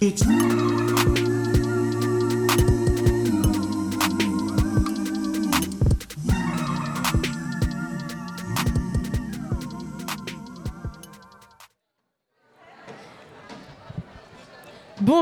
[0.00, 0.26] It's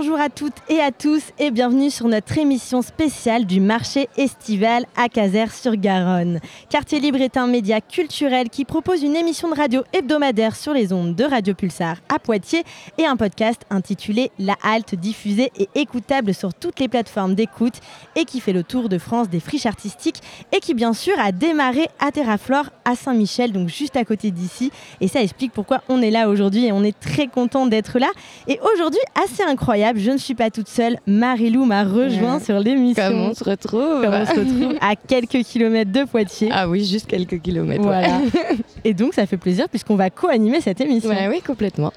[0.03, 4.85] Bonjour à toutes et à tous et bienvenue sur notre émission spéciale du marché estival
[4.97, 6.41] à Caser-sur-Garonne.
[6.69, 10.93] Quartier Libre est un média culturel qui propose une émission de radio hebdomadaire sur les
[10.93, 12.65] ondes de Radio Pulsar à Poitiers
[12.99, 17.79] et un podcast intitulé La Halte diffusé et écoutable sur toutes les plateformes d'écoute
[18.17, 21.31] et qui fait le tour de France des friches artistiques et qui bien sûr a
[21.31, 24.73] démarré à Terraflore à Saint-Michel, donc juste à côté d'ici.
[25.01, 28.11] Et ça explique pourquoi on est là aujourd'hui et on est très content d'être là.
[28.49, 30.99] Et aujourd'hui, assez incroyable je ne suis pas toute seule.
[31.07, 33.03] Marilou m'a rejoint sur l'émission.
[33.09, 36.51] Comment on se retrouve Comment on se retrouve à quelques kilomètres de Poitiers.
[36.53, 37.83] Ah oui, juste quelques kilomètres.
[37.83, 38.21] Voilà.
[38.85, 41.11] Et donc, ça fait plaisir puisqu'on va co-animer cette émission.
[41.29, 41.93] oui, complètement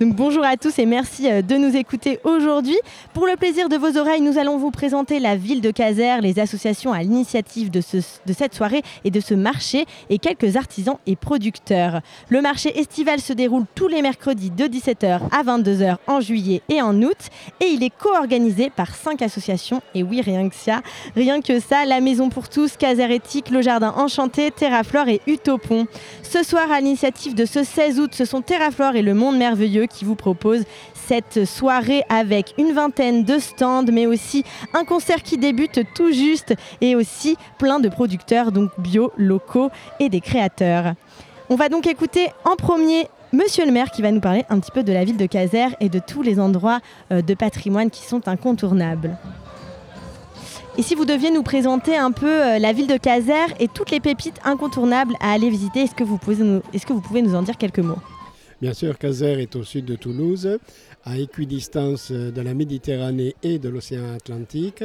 [0.00, 2.76] bonjour à tous et merci euh, de nous écouter aujourd'hui.
[3.14, 6.38] Pour le plaisir de vos oreilles, nous allons vous présenter la ville de Caser, les
[6.38, 11.16] associations à l'initiative de, de cette soirée et de ce marché et quelques artisans et
[11.16, 12.00] producteurs.
[12.28, 16.82] Le marché estival se déroule tous les mercredis de 17h à 22h en juillet et
[16.82, 17.18] en août
[17.60, 20.82] et il est co-organisé par cinq associations et oui rien que ça,
[21.16, 25.86] rien que ça, la Maison pour tous, Caser Éthique, le Jardin Enchanté, Terraflore et Utopon.
[26.22, 29.81] Ce soir à l'initiative de ce 16 août, ce sont Terraflore et le Monde Merveilleux
[29.86, 34.44] qui vous propose cette soirée avec une vingtaine de stands, mais aussi
[34.74, 40.08] un concert qui débute tout juste et aussi plein de producteurs, donc bio, locaux et
[40.08, 40.94] des créateurs.
[41.48, 44.70] On va donc écouter en premier Monsieur le maire qui va nous parler un petit
[44.70, 48.02] peu de la ville de Caser et de tous les endroits euh, de patrimoine qui
[48.02, 49.16] sont incontournables.
[50.76, 53.90] Et si vous deviez nous présenter un peu euh, la ville de Caser et toutes
[53.90, 56.04] les pépites incontournables à aller visiter, est-ce que,
[56.74, 57.98] est-ce que vous pouvez nous en dire quelques mots?
[58.62, 60.56] Bien sûr, Caser est au sud de Toulouse,
[61.02, 64.84] à équidistance de la Méditerranée et de l'océan Atlantique.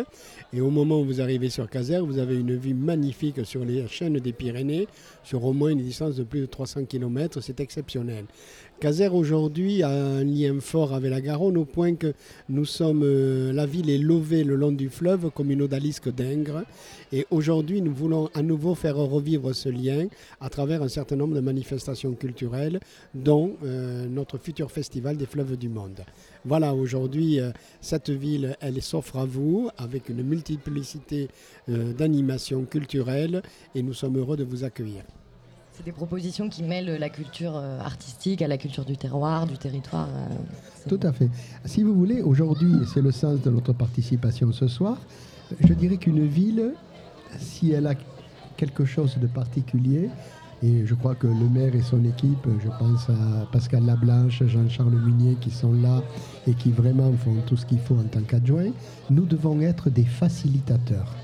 [0.52, 3.88] Et au moment où vous arrivez sur Caser, vous avez une vue magnifique sur les
[3.88, 4.88] chaînes des Pyrénées,
[5.24, 7.40] sur au moins une distance de plus de 300 km.
[7.40, 8.26] C'est exceptionnel.
[8.80, 12.14] Caser aujourd'hui a un lien fort avec la Garonne au point que
[12.48, 16.62] nous sommes, euh, la ville est levée le long du fleuve comme une odalisque d'Ingres.
[17.12, 20.06] Et aujourd'hui, nous voulons à nouveau faire revivre ce lien
[20.40, 22.80] à travers un certain nombre de manifestations culturelles,
[23.16, 26.06] dont euh, notre futur festival des fleuves du monde.
[26.46, 27.50] Voilà, aujourd'hui, euh,
[27.82, 31.30] cette ville, elle s'offre à vous avec une multiplicité
[31.68, 33.42] d'animations culturelles
[33.74, 35.04] et nous sommes heureux de vous accueillir.
[35.78, 39.60] C'est des propositions qui mêlent la culture euh, artistique à la culture du terroir, du
[39.60, 40.08] territoire.
[40.10, 41.30] Euh, Tout à fait.
[41.66, 44.98] Si vous voulez, aujourd'hui, c'est le sens de notre participation ce soir,
[45.60, 46.74] je dirais qu'une ville,
[47.38, 47.94] si elle a
[48.58, 50.10] quelque chose de particulier,
[50.64, 54.96] et je crois que le maire et son équipe, je pense à Pascal Lablanche, Jean-Charles
[54.96, 56.02] Munier qui sont là
[56.48, 58.72] et qui vraiment font tout ce qu'il faut en tant qu'adjoint,
[59.12, 61.16] nous devons être des facilitateurs.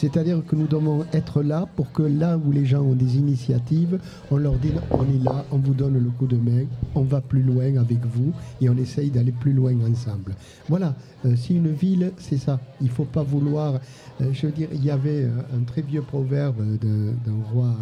[0.00, 3.98] C'est-à-dire que nous devons être là pour que là où les gens ont des initiatives,
[4.30, 7.20] on leur dit on est là, on vous donne le coup de main, on va
[7.20, 10.36] plus loin avec vous et on essaye d'aller plus loin ensemble.
[10.68, 10.94] Voilà,
[11.26, 12.60] euh, si une ville, c'est ça.
[12.80, 13.80] Il ne faut pas vouloir.
[14.20, 17.74] Euh, je veux dire, il y avait euh, un très vieux proverbe d'un roi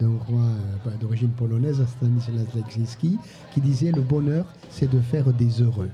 [0.00, 3.18] bah, d'origine polonaise, Stanislas Leczinski,
[3.52, 5.90] qui disait le bonheur, c'est de faire des heureux.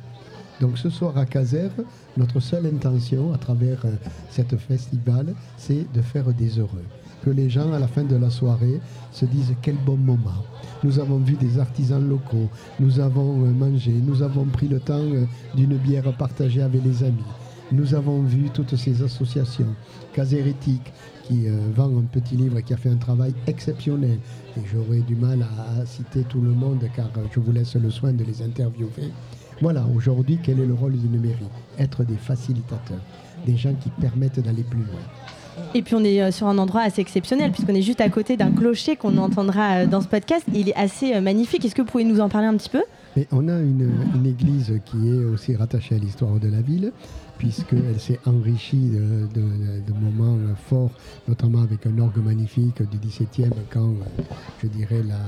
[0.61, 1.69] Donc ce soir à Caser,
[2.17, 3.93] notre seule intention à travers euh,
[4.31, 6.85] cette festival, c'est de faire des heureux.
[7.25, 10.45] Que les gens, à la fin de la soirée, se disent quel bon moment.
[10.85, 12.49] Nous avons vu des artisans locaux,
[12.79, 15.25] nous avons euh, mangé, nous avons pris le temps euh,
[15.57, 17.25] d'une bière partagée avec les amis.
[17.73, 19.75] Nous avons vu toutes ces associations,
[20.13, 20.93] Casérétique,
[21.25, 24.19] qui vend un petit livre et qui a fait un travail exceptionnel.
[24.59, 28.13] Et j'aurais du mal à, citer tout le monde car je vous laisse le soin
[28.13, 29.11] de les interviewer.
[29.65, 31.49] Voilà, aujourd'hui, quel est le rôle d'une mairie
[31.79, 33.01] Être des facilitateurs,
[33.47, 35.01] des gens qui permettent d'aller plus loin.
[35.73, 38.37] Et puis on est euh, sur un endroit assez exceptionnel puisqu'on est juste à côté
[38.37, 40.45] d'un clocher qu'on entendra euh, dans ce podcast.
[40.53, 41.65] Il est assez euh, magnifique.
[41.65, 42.83] Est-ce que vous pouvez nous en parler un petit peu?
[43.33, 46.93] On a une, une, église qui est aussi rattachée à l'histoire de la ville
[47.39, 50.39] puisqu'elle s'est enrichie de, moments
[50.69, 50.91] forts,
[51.29, 53.95] notamment avec un orgue magnifique du XVIIe, quand,
[54.63, 55.19] je dirais, la,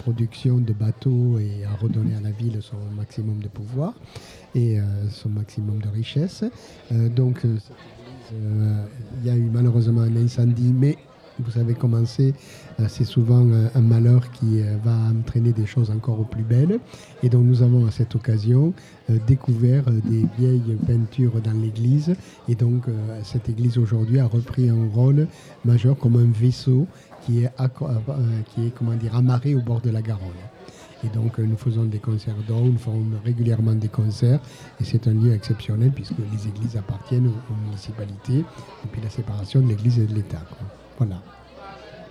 [0.00, 3.94] production de bateaux et a redonné à la ville son maximum de pouvoir
[4.54, 6.44] et euh, son maximum de richesse.
[6.92, 8.84] Euh, donc, euh,
[9.20, 10.96] il y a eu malheureusement un incendie, mais
[11.38, 12.32] vous savez comment c'est,
[12.88, 16.78] c'est souvent un malheur qui va entraîner des choses encore plus belles.
[17.22, 18.74] Et donc nous avons à cette occasion
[19.10, 22.14] euh, découvert euh, des vieilles peintures dans l'église.
[22.48, 25.26] Et donc euh, cette église aujourd'hui a repris un rôle
[25.64, 26.86] majeur comme un vaisseau
[27.24, 27.50] qui est,
[28.54, 30.30] qui est comment dire, amarré au bord de la Garonne.
[31.04, 34.40] Et donc, nous faisons des concerts d'or, nous faisons régulièrement des concerts.
[34.80, 38.44] Et c'est un lieu exceptionnel puisque les églises appartiennent aux, municipalités
[38.84, 40.42] depuis la séparation de l'église et de l'État.
[40.98, 41.20] Voilà.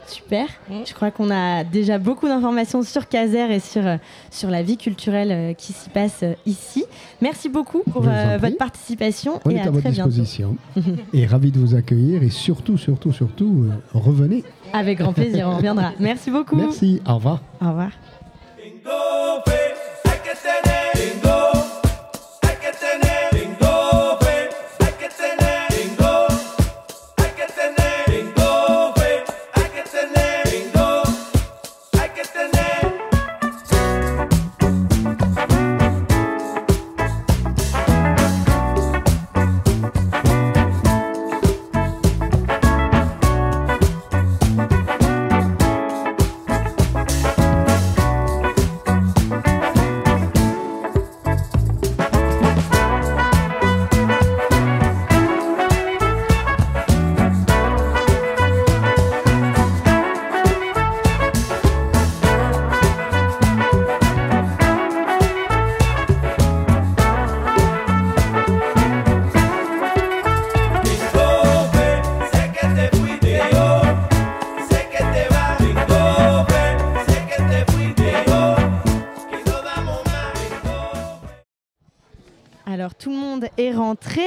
[0.07, 0.47] Super.
[0.69, 3.97] Je crois qu'on a déjà beaucoup d'informations sur Caser et sur, euh,
[4.29, 6.85] sur la vie culturelle euh, qui s'y passe euh, ici.
[7.21, 9.39] Merci beaucoup pour votre participation.
[9.45, 10.57] On est à, votre disposition.
[11.13, 14.43] et ravi de vous accueillir et surtout, surtout, surtout, revenez.
[14.73, 15.93] Avec grand plaisir, on reviendra.
[15.99, 16.55] Merci beaucoup.
[16.55, 17.01] Merci.
[17.07, 17.41] Au revoir.
[17.61, 17.91] Au revoir.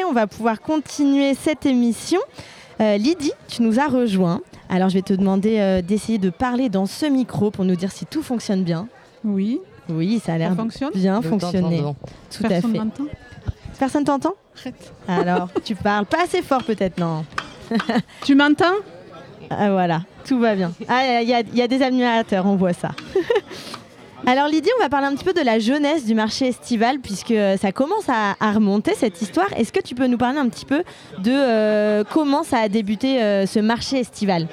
[0.05, 2.21] On va pouvoir continuer cette émission.
[2.81, 4.41] Euh, Lydie, tu nous as rejoint.
[4.69, 7.91] Alors je vais te demander euh, d'essayer de parler dans ce micro pour nous dire
[7.93, 8.89] si tout fonctionne bien.
[9.25, 9.61] Oui.
[9.89, 10.55] Oui, ça a l'air
[10.95, 11.83] bien fonctionner.
[12.31, 12.79] Tout à fait.
[13.79, 14.35] Personne t'entend
[15.07, 17.25] Alors, tu parles pas assez fort peut-être, non
[18.25, 18.65] Tu m'entends?
[19.51, 20.73] Ah, Voilà, tout va bien.
[20.89, 22.91] Ah, il y, y, a des animateurs, on voit ça.
[24.27, 27.35] Alors Lydie, on va parler un petit peu de la jeunesse du marché estival puisque
[27.61, 29.47] ça commence à, remonter cette histoire.
[29.57, 30.83] Est-ce que tu peux nous parler un petit peu
[31.19, 34.49] de euh, comment ça a débuté euh, ce marché estival?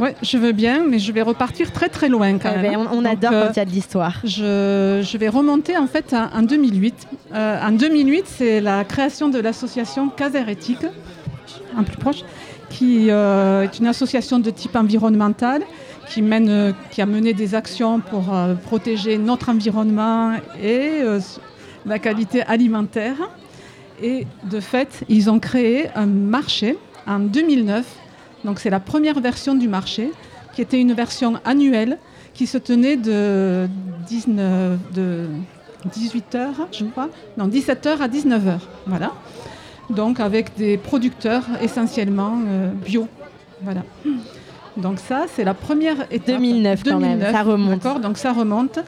[0.00, 2.72] Oui, je veux bien, mais je vais repartir très très loin quand eh même.
[2.72, 4.22] Ben, on, adore quand il y a de l'histoire.
[4.40, 7.08] Euh, je, vais remonter en fait en 2008.
[7.34, 10.86] en 2008, c'est la création de l'association Caser Éthique,
[11.76, 12.24] un plus proche,
[12.70, 15.62] qui est une association de type environnemental
[16.12, 21.20] qui, mène, qui a mené des actions pour euh, protéger notre environnement et euh,
[21.86, 23.16] la qualité alimentaire.
[24.02, 26.76] Et de fait, ils ont créé un marché
[27.06, 27.86] en 2009.
[28.44, 30.10] Donc c'est la première version du marché,
[30.54, 31.98] qui était une version annuelle
[32.34, 33.68] qui se tenait de,
[34.06, 35.26] 19, de
[35.90, 38.58] 18h, je crois, non, 17h à 19h.
[38.86, 39.12] Voilà.
[39.90, 43.08] Donc avec des producteurs essentiellement euh, bio.
[43.62, 43.82] Voilà.
[44.76, 46.36] Donc ça, c'est la première étape.
[46.36, 48.00] 2009, quand même, ça remonte.
[48.00, 48.78] donc ça remonte.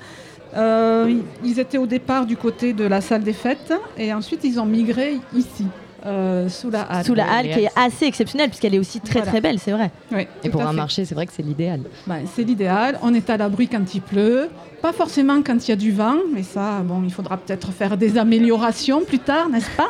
[0.57, 1.13] Euh,
[1.45, 4.67] ils étaient au départ du côté de la salle des fêtes et ensuite ils ont
[4.67, 5.67] migré ici.
[6.07, 7.05] Euh, sous la halle.
[7.05, 9.91] Sous la halle qui est assez exceptionnelle puisqu'elle est aussi très très belle, c'est vrai.
[10.13, 11.81] Oui, et pour un marché, c'est vrai que c'est l'idéal.
[12.07, 12.99] Ben, c'est l'idéal.
[13.03, 14.51] On est à l'abri quand il pleut,
[14.83, 17.97] pas forcément quand il y a du vent, mais ça, bon, il faudra peut-être faire
[17.97, 19.89] des améliorations plus tard, n'est-ce pas?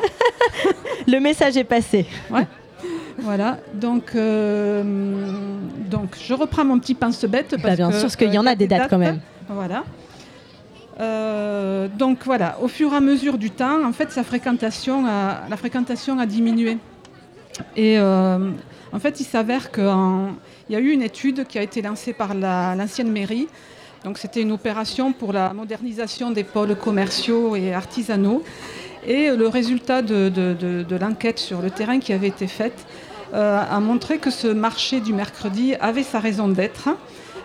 [1.08, 2.06] Le message est passé.
[2.31, 2.47] Ouais.
[3.19, 4.82] Voilà, donc, euh,
[5.90, 7.52] donc je reprends mon petit pince-bête.
[7.52, 9.20] Bah, parce bien sûr, parce qu'il y en a des dates, quand même.
[9.49, 9.84] Voilà.
[11.00, 15.56] Euh, donc voilà, au fur et à mesure du temps, en fait, sa fréquentation la
[15.56, 16.78] fréquentation a diminué.
[17.76, 18.50] Et euh,
[18.92, 19.85] en fait, il s'avère qu'il
[20.71, 23.49] y a eu une étude qui a été lancée par l'ancienne mairie.
[24.04, 28.42] Donc c'était une opération pour la modernisation des pôles commerciaux et artisanaux.
[29.06, 33.03] Et le résultat de, l'enquête sur le terrain qui avait été faite euh,
[33.41, 36.88] a montré que ce marché du mercredi avait sa raison d'être.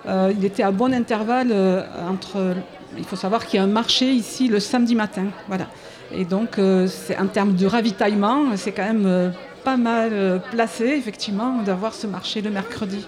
[0.07, 2.55] Euh, il était à bon intervalle euh, entre.
[2.97, 5.25] Il faut savoir qu'il y a un marché ici le samedi matin.
[5.47, 5.67] Voilà.
[6.11, 9.31] Et donc, en termes de ravitaillement, c'est quand même
[9.63, 13.05] pas mal placé, effectivement, d'avoir ce marché le mercredi.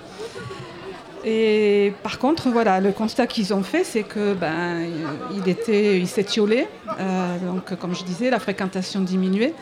[1.23, 4.87] Et par contre, voilà, le constat qu'ils ont fait, c'est que ben,
[5.35, 6.67] il était, il s'étiolait.
[6.99, 9.53] Euh, donc, comme je disais, la fréquentation diminuait.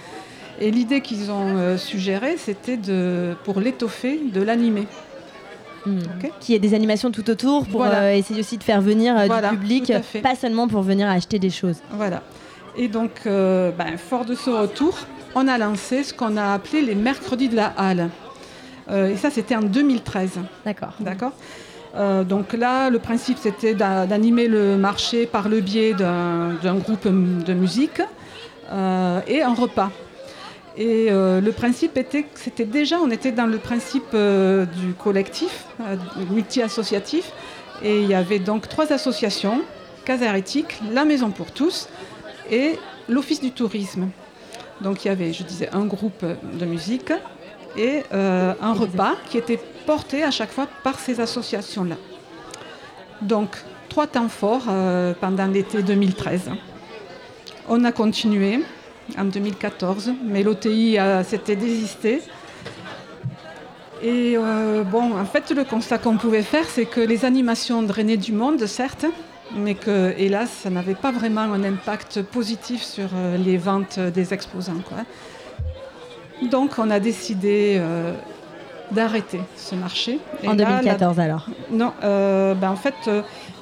[0.59, 4.87] Et l'idée qu'ils ont euh, suggérée, c'était de, pour l'étoffer, de l'animer.
[5.85, 5.99] Hmm.
[6.41, 9.93] Qui est des animations tout autour pour euh, essayer aussi de faire venir du public,
[10.21, 11.77] pas seulement pour venir acheter des choses.
[11.91, 12.21] Voilà.
[12.77, 14.97] Et donc, ben, fort de ce retour,
[15.35, 18.09] on a lancé ce qu'on a appelé les mercredis de la halle.
[18.89, 20.39] Euh, et ça, c'était en 2013.
[20.65, 20.93] D'accord.
[20.99, 21.33] D'accord.
[21.95, 27.53] Euh, donc là, le principe, c'était d'animer le marché par le biais d'un groupe de
[27.53, 28.01] musique
[28.71, 29.91] euh, et un repas.
[30.77, 35.65] Et le principe était que c'était déjà, on était dans le principe du collectif,
[36.29, 37.33] multi-associatif,
[37.81, 39.61] et il y avait donc trois associations,
[40.05, 40.25] Casa
[40.91, 41.87] la Maison pour tous
[42.49, 44.09] et l'Office du tourisme.
[44.81, 47.11] Donc il y avait, je disais, un groupe de musique
[47.77, 51.95] et euh, un repas qui était porté à chaque fois par ces associations-là.
[53.21, 53.49] Donc
[53.89, 56.51] trois temps forts euh, pendant l'été 2013.
[57.67, 58.61] On a continué
[59.17, 62.21] en 2014, mais l'OTI s'était désisté.
[64.01, 68.17] Et euh, bon, en fait, le constat qu'on pouvait faire, c'est que les animations drainaient
[68.17, 69.05] du monde, certes,
[69.55, 74.33] mais que, hélas, ça n'avait pas vraiment un impact positif sur euh, les ventes des
[74.33, 74.81] exposants.
[74.87, 74.99] Quoi.
[76.49, 78.13] Donc, on a décidé euh,
[78.91, 80.19] d'arrêter ce marché.
[80.47, 81.47] en 2014, alors?
[81.69, 82.95] Non, ben, en fait,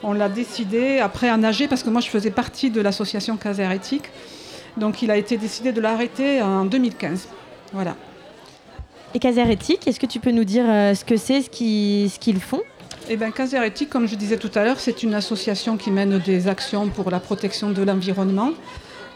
[0.03, 3.73] on l'a décidé après à nager, parce que moi, je faisais partie de l'association Caser
[3.73, 4.11] Éthique.
[4.77, 7.27] Donc, il a été décidé de l'arrêter en 2015.
[7.73, 7.95] Voilà.
[9.13, 12.09] Et Caser Éthique, est-ce que tu peux nous dire euh, ce que c'est, ce qu'ils
[12.11, 12.61] ce font?
[13.09, 16.19] Eh bien, Caser Éthique, comme je disais tout à l'heure, c'est une association qui mène
[16.19, 18.51] des actions pour la protection de l'environnement.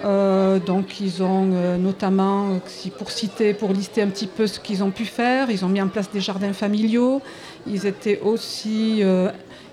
[0.03, 2.59] Euh, donc ils ont euh, notamment,
[2.97, 5.81] pour citer, pour lister un petit peu ce qu'ils ont pu faire, ils ont mis
[5.81, 7.21] en place des jardins familiaux,
[7.67, 9.03] ils étaient aussi,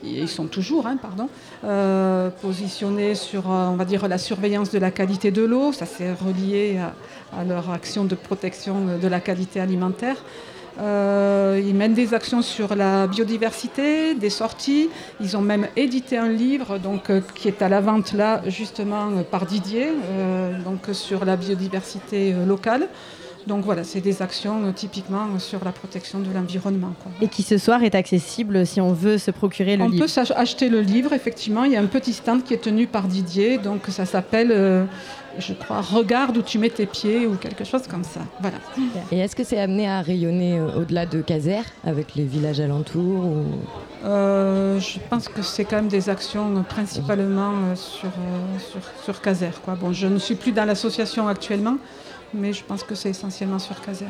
[0.02, 1.28] ils sont toujours, hein, pardon,
[2.40, 6.78] positionnés sur, on va dire, la surveillance de la qualité de l'eau, ça s'est relié
[7.32, 10.16] à, leur action de protection de la qualité alimentaire.
[10.80, 14.88] Euh, ils mènent des actions sur la biodiversité, des sorties.
[15.20, 19.08] Ils ont même édité un livre donc, euh, qui est à la vente là, justement,
[19.10, 19.88] euh, par Didier,
[20.64, 22.88] donc, sur la biodiversité locale.
[23.48, 26.92] Donc voilà, c'est des actions typiquement sur la protection de l'environnement.
[27.20, 30.32] Et qui ce soir est accessible si on veut se procurer le livre On peut
[30.36, 31.64] acheter le livre, effectivement.
[31.64, 34.86] Il y a un petit stand qui est tenu par Didier, donc ça s'appelle
[35.38, 38.20] je crois, regarde où tu mets tes pieds ou quelque chose comme ça.
[38.40, 38.58] Voilà.
[39.12, 43.24] Et est-ce que c'est amené à rayonner euh, au-delà de Caser avec les villages alentours
[43.24, 43.44] ou...
[44.04, 48.10] Euh, je pense que c'est quand même des actions principalement euh, sur,
[48.58, 49.50] sur, sur Caser.
[49.64, 49.74] Quoi.
[49.74, 51.76] Bon, je ne suis plus dans l'association actuellement,
[52.34, 54.06] mais je pense que c'est essentiellement sur Caser.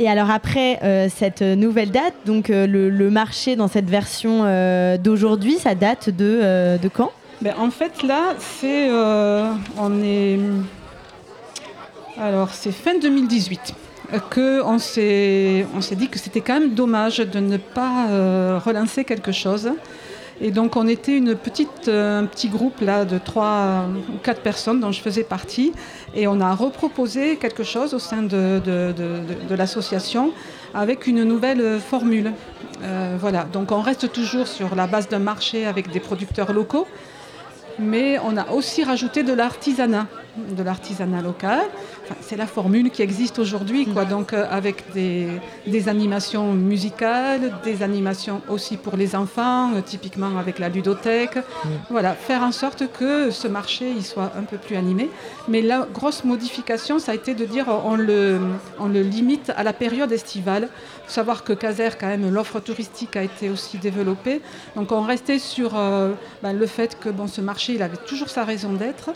[0.00, 4.44] Et alors après cette nouvelle date, donc le, marché dans cette version
[4.96, 7.12] d'aujourd'hui, ça date de, de quand?
[7.42, 8.88] Ben, en fait, là, c'est.
[8.88, 10.38] Euh, on est.
[12.16, 13.74] Alors, c'est fin 2018
[14.30, 19.04] qu'on s'est, on s'est dit que c'était quand même dommage de ne pas euh, relancer
[19.04, 19.72] quelque chose.
[20.40, 24.92] Et donc on était euh, un petit groupe là, de trois ou quatre personnes dont
[24.92, 25.72] je faisais partie.
[26.14, 30.32] Et on a reproposé quelque chose au sein de, de, l'association
[30.74, 32.32] avec une nouvelle formule.
[33.18, 36.86] voilà, donc on reste toujours sur la base d'un marché avec des producteurs locaux
[37.78, 41.60] mais on a aussi rajouté de l'artisanat, de l'artisanat local.
[42.20, 44.04] c'est la formule qui existe aujourd'hui, quoi.
[44.04, 50.58] Donc euh, avec des, animations musicales, des animations aussi pour les enfants, euh, typiquement avec
[50.58, 51.38] la ludothèque.
[51.90, 55.10] Voilà, faire en sorte que ce marché il soit un peu plus animé.
[55.48, 58.40] Mais la grosse modification, ça a été de dire on le,
[58.78, 60.68] on le limite à la période estivale.
[61.12, 64.40] Savoir que Caser, quand même, l'offre touristique a été aussi développée.
[64.76, 68.30] Donc on restait sur euh, ben, le fait que bon, ce marché, il avait toujours
[68.30, 69.10] sa raison d'être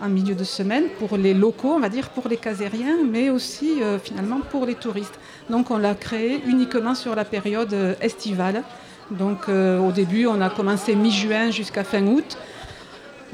[0.00, 3.82] un milieu de semaine pour les locaux, on va dire pour les casériens, mais aussi
[3.82, 5.18] euh, finalement pour les touristes.
[5.50, 8.62] Donc on l'a créé uniquement sur la période euh, estivale.
[9.10, 12.38] Donc au début, on a commencé mi-juin jusqu'à fin août.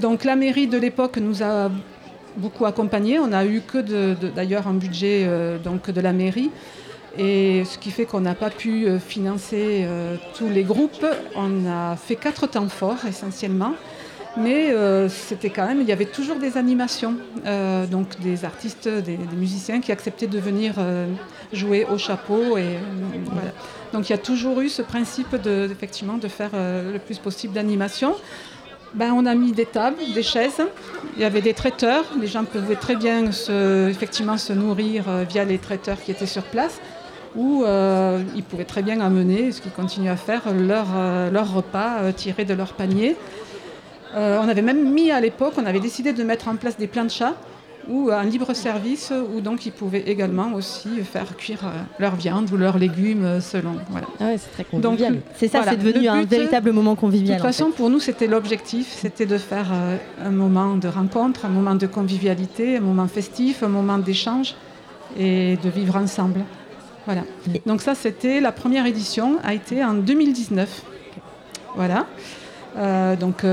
[0.00, 1.70] Donc la mairie de l'époque nous a
[2.36, 3.20] beaucoup accompagnés.
[3.20, 3.78] On n'a eu que
[4.34, 5.28] d'ailleurs un budget
[5.62, 6.50] donc de la mairie.
[7.16, 9.86] Et ce qui fait qu'on n'a pas pu financer
[10.36, 11.06] tous les groupes.
[11.34, 13.74] On a fait quatre temps forts essentiellement.
[14.38, 18.88] Mais euh, c'était quand même, il y avait toujours des animations, euh, donc des artistes,
[18.88, 21.06] des, musiciens qui acceptaient de venir euh,
[21.52, 22.56] jouer au chapeau.
[22.56, 22.78] Et,
[23.92, 27.54] Donc il y a toujours eu ce principe de, effectivement, de faire le plus possible
[27.54, 28.14] d'animation.
[28.94, 30.62] Ben, on a mis des tables, des chaises,
[31.16, 33.24] il y avait des traiteurs, les gens pouvaient très bien
[33.88, 36.80] effectivement, se nourrir via les traiteurs qui étaient sur place
[37.38, 37.64] ou
[38.36, 40.88] ils pouvaient très bien amener, ce qu'ils continuent à faire, leur,
[41.32, 43.16] leur repas tiré de leur panier.
[44.14, 46.86] Euh, on avait même mis à l'époque, on avait décidé de mettre en place des
[46.86, 47.34] planchas
[47.88, 52.50] ou un libre service où donc ils pouvaient également aussi faire cuire euh, leur viande
[52.52, 53.76] ou leurs légumes euh, selon.
[53.90, 54.06] Voilà.
[54.20, 55.20] Ah ouais, c'est très convivial.
[55.36, 57.36] c'est ça, c'est devenu un véritable moment convivial.
[57.38, 59.68] De toute façon, pour nous, c'était l'objectif, c'était de faire
[60.22, 64.54] un moment de rencontre, un moment de convivialité, un moment festif, un moment d'échange
[65.18, 66.40] et de vivre ensemble.
[67.08, 67.22] Voilà.
[67.64, 70.82] Donc ça, c'était la première édition, a été en 2019.
[71.74, 72.06] Voilà.
[73.16, 73.44] donc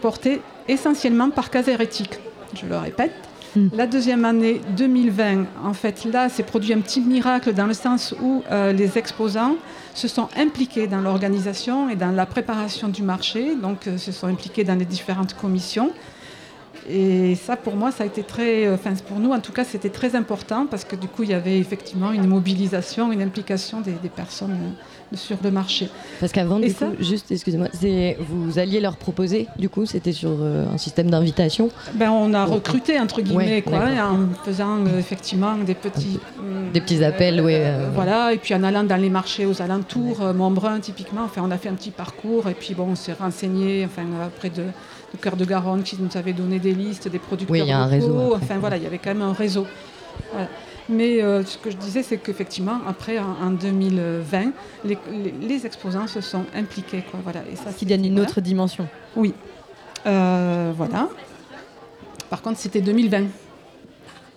[0.00, 2.20] porté essentiellement par Caser Éthique,
[2.54, 3.12] je le répète.
[3.56, 3.68] Mm.
[3.74, 8.14] La deuxième année, 2020, en fait, là, s'est produit un petit miracle dans le sens
[8.20, 9.56] où euh, les exposants
[9.94, 14.26] se sont impliqués dans l'organisation et dans la préparation du marché, donc euh, se sont
[14.26, 15.90] impliqués dans les différentes commissions.
[16.88, 19.64] Et ça, pour moi, ça a été très, euh, enfin pour nous en tout cas,
[19.64, 23.80] c'était très important parce que du coup, il y avait effectivement une mobilisation, une implication
[23.80, 25.88] des, personnes euh, sur le marché.
[26.18, 27.68] Parce qu'avant, du coup, juste, excusez-moi,
[28.28, 31.70] vous alliez leur proposer, du coup, c'était sur euh, un système d'invitation?
[31.94, 36.18] Ben, On a recruté, entre guillemets, quoi, en faisant effectivement des petits...
[36.72, 37.56] des petits appels, oui.
[37.94, 41.58] Voilà, et puis en allant dans les marchés aux alentours, Montbrun typiquement, enfin, on a
[41.58, 44.02] fait un petit parcours et puis bon, on s'est renseigné, enfin,
[44.38, 44.64] près de
[45.12, 47.78] le Cœur de Garonne qui nous avait donné des listes des producteurs oui, y a
[47.78, 49.66] un réseau, Enfin voilà, il y avait quand même un réseau.
[50.88, 54.52] Mais euh, ce que je disais, c'est qu'effectivement, après, en, 2020,
[54.84, 57.04] les, exposants se sont impliqués.
[57.10, 57.40] Quoi, voilà.
[57.50, 58.88] Et ça, qui donne une autre dimension.
[59.16, 59.32] Oui.
[60.06, 61.08] Euh, voilà.
[62.30, 63.24] Par contre, c'était 2020.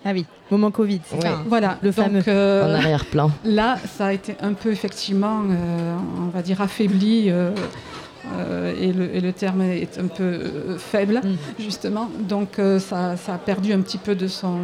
[0.04, 1.00] Ah oui, moment Covid,
[1.46, 2.22] voilà, le fameux.
[2.28, 3.32] Euh, en arrière-plan.
[3.44, 5.42] Là, ça a été un peu, effectivement,
[6.20, 7.28] on va dire, affaibli
[8.38, 11.62] euh, et, le, terme est un peu euh, faible, mm.
[11.62, 12.10] justement.
[12.20, 14.58] Donc euh, ça, a perdu un petit peu de son,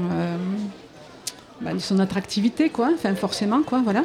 [1.61, 2.91] bah, son attractivité, quoi.
[2.95, 4.05] Enfin, forcément, quoi, voilà.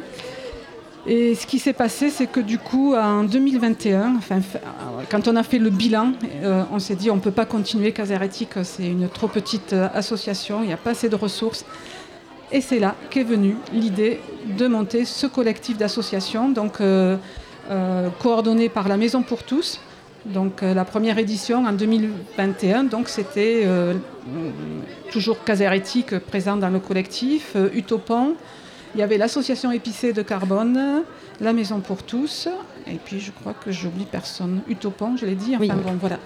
[1.06, 4.40] Et ce qui s'est passé, c'est que du coup, en 2021, enfin,
[5.08, 6.12] quand on a fait le bilan,
[6.70, 7.92] on s'est dit on ne peut pas continuer.
[7.92, 11.64] Caserétique, c'est une trop petite association, il n'y a pas assez de ressources.
[12.52, 14.20] Et c'est là qu'est venue l'idée
[14.58, 16.50] de monter ce collectif d'associations.
[16.50, 16.80] Donc,
[18.18, 19.80] coordonné par la Maison pour tous.
[20.26, 23.94] Donc euh, la première édition en 2021, donc c'était euh,
[25.10, 28.34] toujours Caser Éthique présent dans le collectif, Utopon,
[28.94, 31.02] il y avait l'association épicée de carbone,
[31.40, 32.48] la Maison pour tous,
[32.90, 34.60] et puis je crois que j'oublie personne.
[34.68, 35.54] Utopon, je l'ai dit.
[35.56, 36.18] Enfin bon, voilà.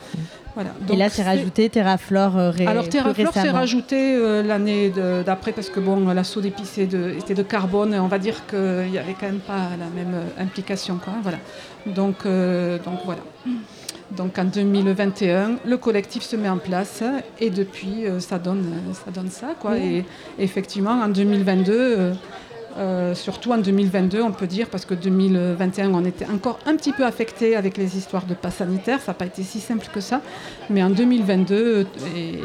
[0.55, 0.71] voilà.
[0.91, 4.93] et là, c'est rajouté Terraflore euh, Alors Terraflore, c'est rajouté euh, l'année
[5.25, 6.83] d'après parce que bon, l'assaut d'épicé
[7.19, 7.95] était de carbone.
[7.95, 11.15] On va dire qu'il n'y avait quand même pas la même euh, implication, quoi.
[11.23, 11.39] Voilà.
[11.87, 13.23] Donc, donc voilà.
[14.13, 17.03] Donc en 2021, le collectif se met en place
[17.41, 19.55] et depuis, ça, donne, ça donne ça.
[19.59, 19.79] Quoi.
[19.79, 20.05] Et
[20.39, 22.13] effectivement, en 2022,
[22.79, 26.93] euh, surtout en 2022, on peut dire, parce que 2021, on était encore un petit
[26.93, 29.01] peu affecté avec les histoires de pas sanitaire.
[29.01, 30.21] Ça n'a pas été si simple que ça.
[30.71, 31.87] Mais en 2022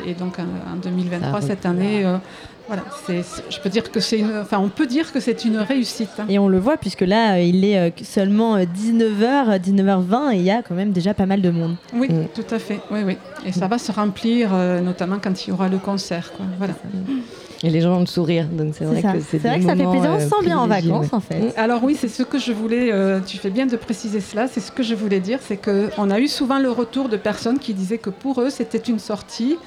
[0.05, 2.17] et, donc en, 2023, cette année, euh,
[2.67, 6.09] voilà, je peux dire que c'est une, enfin, on peut dire que c'est une réussite.
[6.19, 6.25] Hein.
[6.27, 10.51] Et on le voit puisque là, euh, il est seulement 19h, 19h20 et il y
[10.51, 11.77] a quand même déjà pas mal de monde.
[11.93, 12.27] Oui, mm.
[12.35, 12.79] tout à fait.
[12.91, 13.17] Oui, oui.
[13.45, 14.51] Et ça va se remplir,
[14.83, 16.33] notamment quand il y aura le concert.
[16.33, 16.45] Quoi.
[16.57, 16.73] Voilà.
[17.63, 19.83] Et les gens vont le sourire, donc c'est vrai, que c'est vrai que ça fait
[19.83, 20.11] plaisir.
[20.11, 21.53] On se sent bien en vacances, en fait.
[21.57, 22.91] Alors oui, c'est ce que je voulais.
[22.91, 24.47] Euh, tu fais bien de préciser cela.
[24.47, 27.17] C'est ce que je voulais dire, c'est que on a eu souvent le retour de
[27.17, 29.57] personnes qui disaient que pour eux, c'était une sortie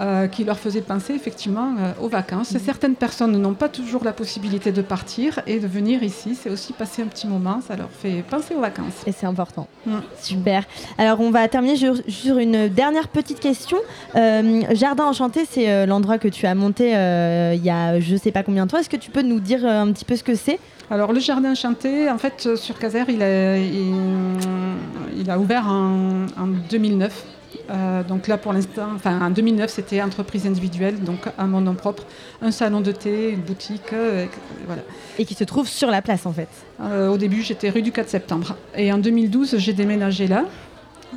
[0.00, 2.52] euh, qui leur faisait penser effectivement euh, aux vacances.
[2.52, 2.60] Mhm.
[2.64, 6.34] Certaines personnes n'ont pas toujours la possibilité de partir et de venir ici.
[6.34, 9.02] C'est aussi passer un petit moment, ça leur fait penser aux vacances.
[9.06, 9.68] Et c'est important.
[9.84, 9.96] Mm.
[10.18, 10.64] Super.
[10.96, 13.76] Alors on va terminer sur, une dernière petite question.
[14.16, 18.32] Euh, Jardin Enchanté, c'est l'endroit que tu as monté il y a je ne sais
[18.32, 18.78] pas combien de temps.
[18.78, 20.58] Est-ce que tu peux nous dire un petit peu ce que c'est?
[20.90, 26.46] Alors le jardin enchanté, en fait, sur Caser, il a, il, a ouvert en, en
[26.70, 27.24] 2009.
[27.70, 31.74] Euh, donc là, pour l'instant, enfin, en 2009, c'était entreprise individuelle, donc à mon nom
[31.74, 32.04] propre,
[32.40, 34.26] un salon de thé, une boutique, euh,
[34.66, 34.82] voilà.
[35.18, 36.48] Et qui se trouve sur la place, en fait.
[36.80, 38.56] Euh, au début, j'étais rue du 4 septembre.
[38.76, 40.44] Et en 2012, j'ai déménagé là,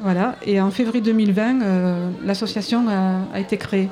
[0.01, 0.35] voilà.
[0.45, 3.89] Et en février 2020, l'association a, été créée.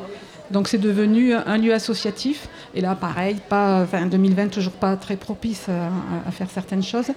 [0.51, 2.47] Donc c'est devenu un lieu associatif.
[2.75, 7.11] Et là, pareil, pas, enfin, 2020, toujours pas très propice à faire certaines choses.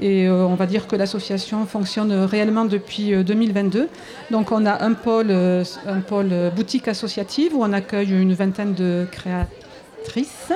[0.00, 3.80] Et euh, on va dire que l'association fonctionne réellement depuis 2022.
[3.80, 3.86] Euh,
[4.30, 8.74] Donc on a un pôle, euh, un pôle boutique associative où on accueille une vingtaine
[8.74, 10.52] de créatrices.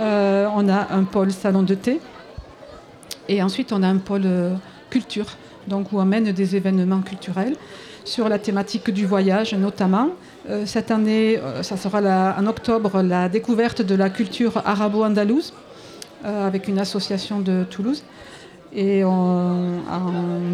[0.00, 2.00] on a un pôle salon de thé.
[3.28, 4.26] Et ensuite on a un pôle
[4.88, 5.26] culture,
[5.66, 7.56] donc où on mène des événements culturels
[8.04, 10.10] sur la thématique du voyage notamment.
[10.64, 12.00] cette année, ça sera
[12.38, 15.52] en octobre la découverte de la culture arabo-andalouse
[16.22, 18.04] avec une association de Toulouse.
[18.78, 19.80] Et en,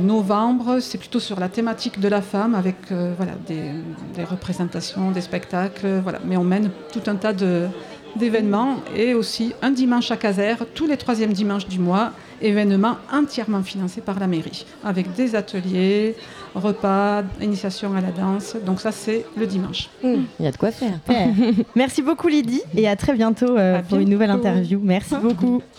[0.05, 5.21] novembre, c'est plutôt sur la thématique de la femme avec euh, voilà, des, représentations, des
[5.21, 6.01] spectacles.
[6.05, 6.21] Voilà.
[6.25, 7.33] Mais on mène tout un tas
[8.15, 13.65] d'événements et aussi un dimanche à Caser, tous les troisièmes dimanches du mois, événement entièrement
[13.65, 16.15] financé par la mairie, avec des ateliers,
[16.55, 18.55] repas, initiation à la danse.
[18.65, 19.91] Donc ça, c'est le dimanche.
[20.05, 20.15] Mmh.
[20.39, 21.01] Il y a de quoi faire.
[21.75, 24.79] Merci beaucoup Lydie et à très bientôt euh, pour une nouvelle interview.
[24.81, 25.61] Merci beaucoup.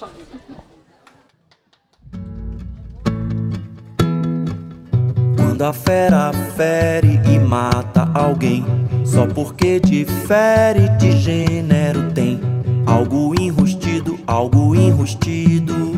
[5.53, 8.65] Quando a fera fere e mata alguém,
[9.05, 12.41] só porque difere de gênero tem
[12.87, 15.93] algo enrustido, algo enrustido.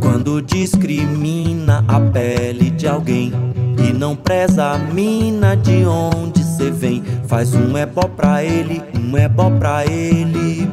[0.00, 3.32] Quando discrimina a pele de alguém
[3.76, 9.18] e não preza a mina de onde cê vem, faz um ebó pra ele, um
[9.18, 10.70] ebó pra ele.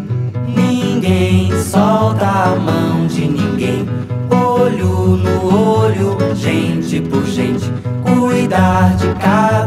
[0.55, 3.87] Ninguém solta a mão de ninguém
[4.55, 7.69] olho no olho, gente por gente,
[8.03, 9.64] cuidar de cada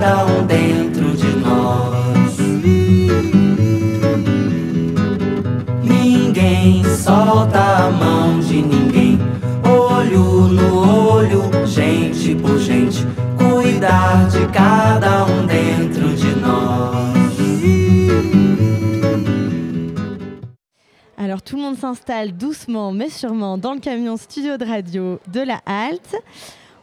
[21.94, 26.16] s'installe doucement mais sûrement dans le camion studio de radio de la halte.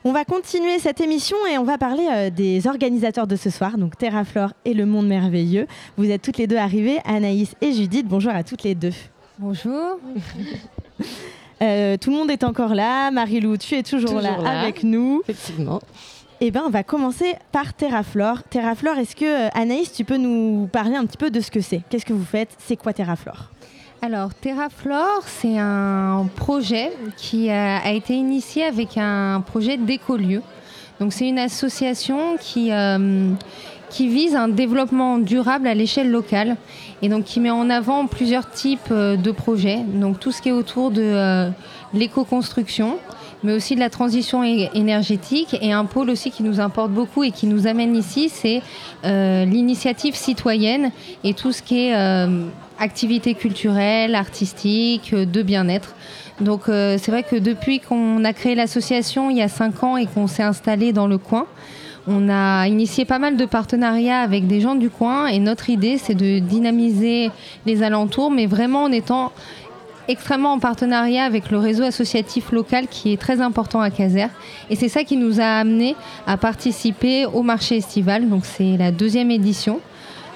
[0.04, 3.78] On va continuer cette émission et on va parler euh, des organisateurs de ce soir,
[3.78, 5.68] donc Terraflore et le Monde Merveilleux.
[5.98, 8.08] Vous êtes toutes les deux arrivées, Anaïs et Judith.
[8.08, 8.94] Bonjour à toutes les deux.
[9.40, 10.00] Bonjour.
[11.62, 13.12] Euh, tout le monde est encore là.
[13.12, 14.60] Marie-Lou, tu es toujours, Toujours là, là.
[14.62, 15.22] avec nous.
[15.26, 15.80] Effectivement.
[16.42, 18.44] Eh bien, on va commencer par Terraflore.
[18.44, 21.62] Terraflore, est-ce que, euh, Anaïs, tu peux nous parler un petit peu de ce que
[21.62, 21.82] c'est?
[21.90, 22.50] Qu'est-ce que vous faites?
[22.60, 23.52] C'est quoi Terraflore?
[24.06, 30.44] Alors, Terraflore, c'est un projet qui a, a été initié avec un projet d'écolieu.
[31.00, 33.32] Donc, c'est une association qui, euh,
[33.90, 36.56] qui vise un développement durable à l'échelle locale
[37.02, 39.80] et donc qui met en avant plusieurs types euh, de projets.
[39.84, 41.50] Donc, tout ce qui est autour de euh,
[41.96, 43.00] l'éco-construction,
[43.44, 47.32] mais aussi de la transition énergétique et un pôle aussi qui nous importe beaucoup et
[47.32, 48.62] qui nous amène ici, c'est
[49.04, 50.92] euh, l'initiative citoyenne
[51.24, 52.28] et tout ce qui est
[52.80, 55.96] euh, activité culturelle, artistique, euh, de bien-être.
[56.42, 59.98] Donc euh, c'est vrai que depuis qu'on a créé l'association il y a cinq ans
[59.98, 61.48] et qu'on s'est installé dans le coin,
[62.08, 65.98] on a initié pas mal de partenariats avec des gens du coin et notre idée
[65.98, 67.32] c'est de dynamiser
[67.66, 69.32] les alentours, mais vraiment en étant
[70.08, 74.28] extrêmement en partenariat avec le réseau associatif local qui est très important à Caser.
[74.70, 75.96] Et c'est ça qui nous a amené
[76.28, 78.30] à participer au marché estival.
[78.30, 79.80] Donc c'est la deuxième édition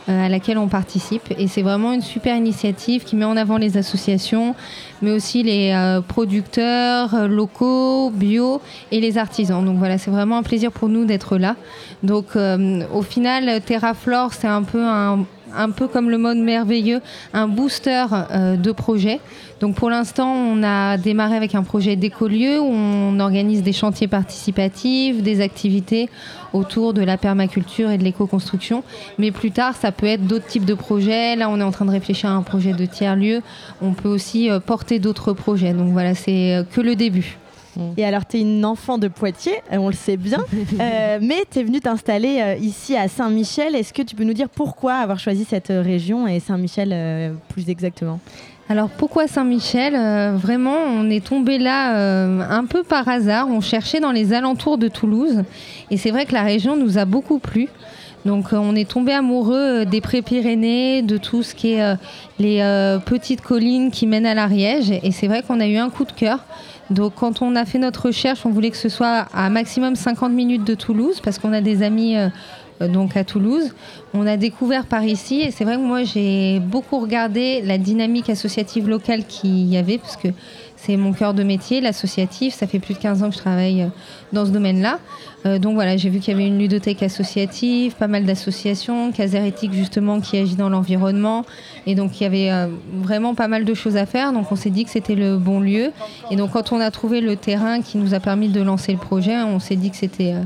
[0.10, 1.24] à laquelle on participe.
[1.38, 4.56] Et c'est vraiment une super initiative qui met en avant les associations,
[5.02, 9.64] mais aussi les euh, producteurs euh, locaux, bio et les artisans.
[9.64, 11.56] Donc voilà, c'est vraiment un plaisir pour nous d'être là.
[12.04, 17.02] Donc euh, au final, Terraflore, c'est un peu un un peu comme le mode merveilleux,
[17.34, 19.20] un booster euh, de projets.
[19.60, 24.08] Donc pour l'instant, on a démarré avec un projet d'écolieu où on organise des chantiers
[24.08, 26.10] participatifs, des activités
[26.54, 28.84] autour de la permaculture et de l'éco-construction.
[29.18, 31.36] Mais plus tard, ça peut être d'autres types de projets.
[31.36, 33.42] Là, on est en train de réfléchir à un projet de tiers-lieu.
[33.82, 35.74] On peut aussi euh, porter d'autres projets.
[35.74, 37.38] Donc voilà, c'est euh, que le début.
[37.98, 40.40] Et alors, tu es une enfant de Poitiers, euh, on le sait bien,
[40.80, 43.76] euh, mais tu es venue t'installer euh, ici à Saint-Michel.
[43.76, 47.70] Est-ce que tu peux nous dire pourquoi avoir choisi cette région et Saint-Michel euh, plus
[47.70, 48.20] exactement?
[48.72, 49.96] Alors pourquoi Saint-Michel?
[49.96, 53.48] Euh, Vraiment, on est tombé là euh, un peu par hasard.
[53.50, 55.44] On cherchait dans les alentours de Toulouse.
[55.90, 57.68] Et c'est vrai que la région nous a beaucoup plu.
[58.26, 61.96] Donc euh, on est tombé amoureux des Pré-Pyrénées, de tout ce qui est
[62.38, 62.60] les
[63.06, 64.92] petites collines qui mènent à l'Ariège.
[64.92, 66.38] Et c'est vrai qu'on a eu un coup de cœur.
[66.90, 70.32] Donc quand on a fait notre recherche, on voulait que ce soit à maximum 50
[70.32, 72.30] minutes de Toulouse parce qu'on a des amis euh,
[72.82, 73.74] donc à Toulouse.
[74.14, 78.30] On a découvert par ici et c'est vrai que moi j'ai beaucoup regardé la dynamique
[78.30, 80.30] associative locale qu'il y avait parce que
[80.76, 82.54] c'est mon cœur de métier, l'associatif.
[82.54, 83.88] Ça fait plus de 15 ans que je travaille euh,
[84.32, 85.00] dans ce domaine-là.
[85.46, 89.46] Euh, donc voilà, j'ai vu qu'il y avait une ludothèque associative, pas mal d'associations, Caser
[89.46, 91.46] Éthique justement qui agit dans l'environnement.
[91.86, 94.34] Et donc il y avait euh, vraiment pas mal de choses à faire.
[94.34, 95.92] Donc on s'est dit que c'était le bon lieu.
[96.32, 99.00] Et donc quand on a trouvé le terrain qui nous a permis de lancer le
[99.00, 100.44] projet, on s'est dit que c'était euh,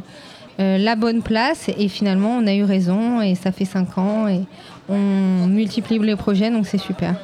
[0.59, 1.69] euh, la bonne place.
[1.77, 4.41] Et finalement on a eu raison et ça fait 5 ans et
[4.89, 7.15] on multiplie les projets donc c'est super.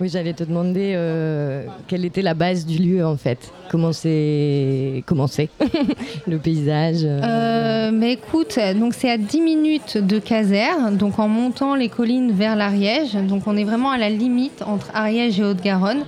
[0.00, 3.52] Oui, j'allais te demander euh, quelle était la base du lieu en fait?
[3.70, 5.04] Comment c'est
[6.26, 7.04] le paysage.
[7.04, 11.88] euh, Euh, mais écoute, donc c'est à 10 minutes de Caser, donc en montant les
[11.90, 13.12] collines vers l'Ariège.
[13.14, 16.04] Donc on est vraiment à la limite entre Ariège et Haute-Garonne.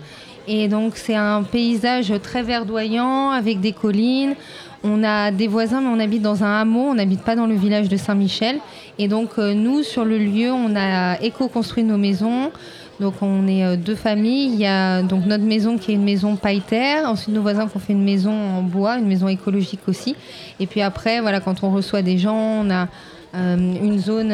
[0.49, 4.35] Et donc c'est un paysage très verdoyant avec des collines.
[4.85, 7.55] On a des voisins, mais on habite dans un hameau, on n'habite pas dans le
[7.55, 8.59] village de Saint-Michel.
[8.99, 12.51] Et donc euh, nous, sur le lieu, on a éco-construit nos maisons.
[12.99, 14.53] Donc on est euh, deux familles.
[14.53, 17.09] Il y a donc notre maison qui est une maison paille-terre.
[17.09, 20.17] Ensuite nos voisins qui ont fait une maison en bois, une maison écologique aussi.
[20.59, 22.89] Et puis après, voilà, quand on reçoit des gens, on a
[23.35, 24.33] euh, une zone,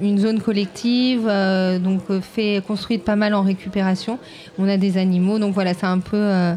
[0.00, 1.28] une zone collective,
[1.82, 4.20] donc fait construite pas mal en récupération.
[4.58, 6.54] On a des animaux, donc voilà, c'est un peu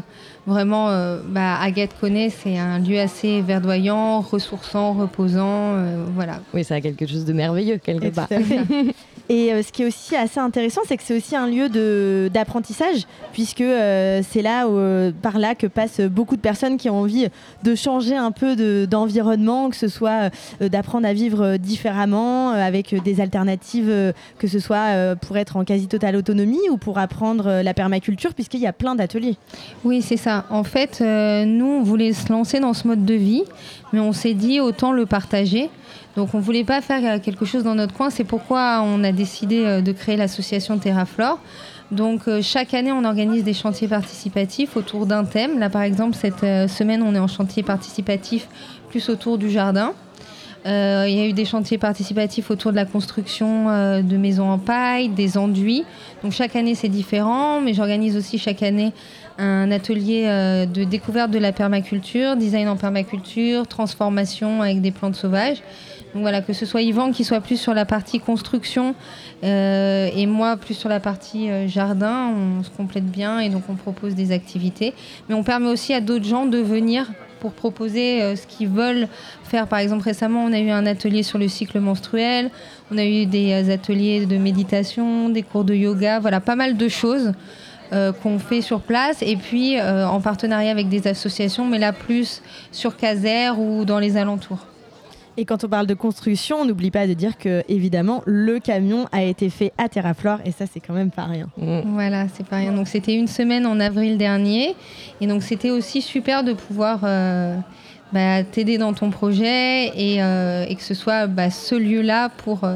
[0.50, 5.74] vraiment, euh, bah, Agathe connaît, c'est un lieu assez verdoyant, ressourçant, reposant.
[5.76, 6.40] euh, voilà.
[6.52, 8.28] Oui, ça a quelque chose de merveilleux quelque part.
[9.32, 12.28] Et euh, ce qui est aussi assez intéressant, c'est que c'est aussi un lieu de-
[12.34, 16.98] d'apprentissage, puisque euh, c'est là, où, par là, que passent beaucoup de personnes qui ont
[16.98, 17.28] envie
[17.62, 22.54] de changer un peu de- d'environnement, que ce soit euh, d'apprendre à vivre différemment, euh,
[22.66, 26.98] avec des alternatives, euh, que ce soit euh, pour être en quasi-totale autonomie ou pour
[26.98, 29.36] apprendre euh, la permaculture, puisqu'il y a plein d'ateliers.
[29.84, 30.39] Oui, c'est ça.
[30.48, 33.42] En fait, euh, nous, on voulait se lancer dans ce mode de vie,
[33.92, 35.70] mais on s'est dit autant le partager.
[36.16, 38.10] Donc, on voulait pas faire euh, quelque chose dans notre coin.
[38.10, 41.38] C'est pourquoi on a décidé euh, de créer l'association Terraflore.
[41.90, 45.58] Donc, chaque année, on organise des chantiers participatifs autour d'un thème.
[45.58, 48.46] Là, par exemple, cette semaine, on est en chantier participatif
[48.90, 49.92] plus autour du jardin.
[50.64, 53.64] Il y a eu des chantiers participatifs autour de la construction
[54.02, 55.84] de maisons en paille, des enduits.
[56.22, 58.92] Donc chaque année c'est différent, mais j'organise aussi chaque année
[59.40, 65.16] un atelier euh, de découverte de la permaculture, design en permaculture, transformation avec des plantes
[65.16, 65.62] sauvages.
[66.12, 68.94] Donc voilà, que ce soit Yvan qui soit plus sur la partie construction
[69.44, 73.62] euh, et moi plus sur la partie euh, jardin, on se complète bien et donc
[73.68, 74.92] on propose des activités.
[75.28, 79.08] Mais on permet aussi à d'autres gens de venir pour proposer ce qu'ils veulent
[79.44, 79.66] faire.
[79.66, 82.50] Par exemple, récemment, on a eu un atelier sur le cycle menstruel,
[82.92, 86.88] on a eu des ateliers de méditation, des cours de yoga, voilà, pas mal de
[86.88, 87.32] choses
[87.92, 91.92] euh, qu'on fait sur place et puis euh, en partenariat avec des associations, mais là
[91.92, 94.66] plus sur Caser ou dans les alentours.
[95.36, 99.06] Et quand on parle de construction, on n'oublie pas de dire que, évidemment, le camion
[99.10, 101.48] a été fait à Terraflore, et ça, c'est quand même pas rien.
[101.56, 101.80] Mm.
[101.94, 102.72] Voilà, c'est pas rien.
[102.72, 104.74] Donc c'était une semaine en avril dernier.
[105.20, 107.56] Et donc c'était aussi super de pouvoir euh,
[108.12, 112.68] bah, t'aider dans ton projet et, euh, et que ce soit bah, ce lieu-là pour,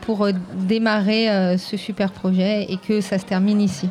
[0.00, 3.88] pour démarrer euh, ce super projet et que ça se termine ici.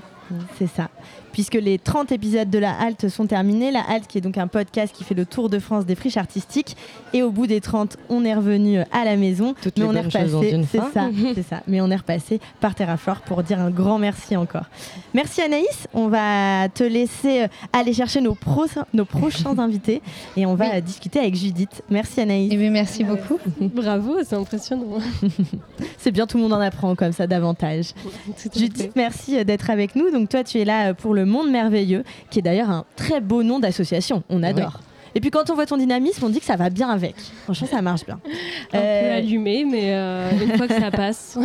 [0.57, 0.89] C'est ça.
[1.37, 4.47] Puisque les 30 épisodes de La Halte sont terminés, La Halte qui est donc un
[4.47, 6.75] podcast qui fait le tour de France des friches artistiques.
[7.13, 9.53] Et au bout des 30, on est revenu à la maison.
[9.61, 11.61] Toutes mais les on est repassé, c'est ça, c'est ça.
[11.67, 14.65] Mais on est repassé par Terraflore pour dire un grand merci encore.
[15.13, 15.87] Merci Anaïs.
[15.93, 18.85] On va te laisser euh, aller chercher nos, prochains
[19.59, 20.01] invités
[20.37, 20.81] et on va Oui.
[20.81, 21.83] discuter avec Judith.
[21.91, 22.51] Merci Anaïs.
[22.51, 23.37] Et bien merci beaucoup.
[23.61, 24.97] Bravo, c'est impressionnant.
[25.99, 27.93] C'est bien, tout le monde en apprend comme ça davantage.
[28.55, 30.09] Judith, merci euh, d'être avec nous.
[30.09, 33.21] Donc toi, tu es là euh, pour le Monde Merveilleux, qui est d'ailleurs un très
[33.21, 34.23] beau nom d'association.
[34.29, 34.79] On adore.
[35.15, 37.15] Et puis quand on voit ton dynamisme, on dit que ça va bien avec.
[37.45, 38.19] Franchement, ça marche bien.
[38.71, 41.39] Un Euh, peu allumé, mais euh, une fois que ça passe.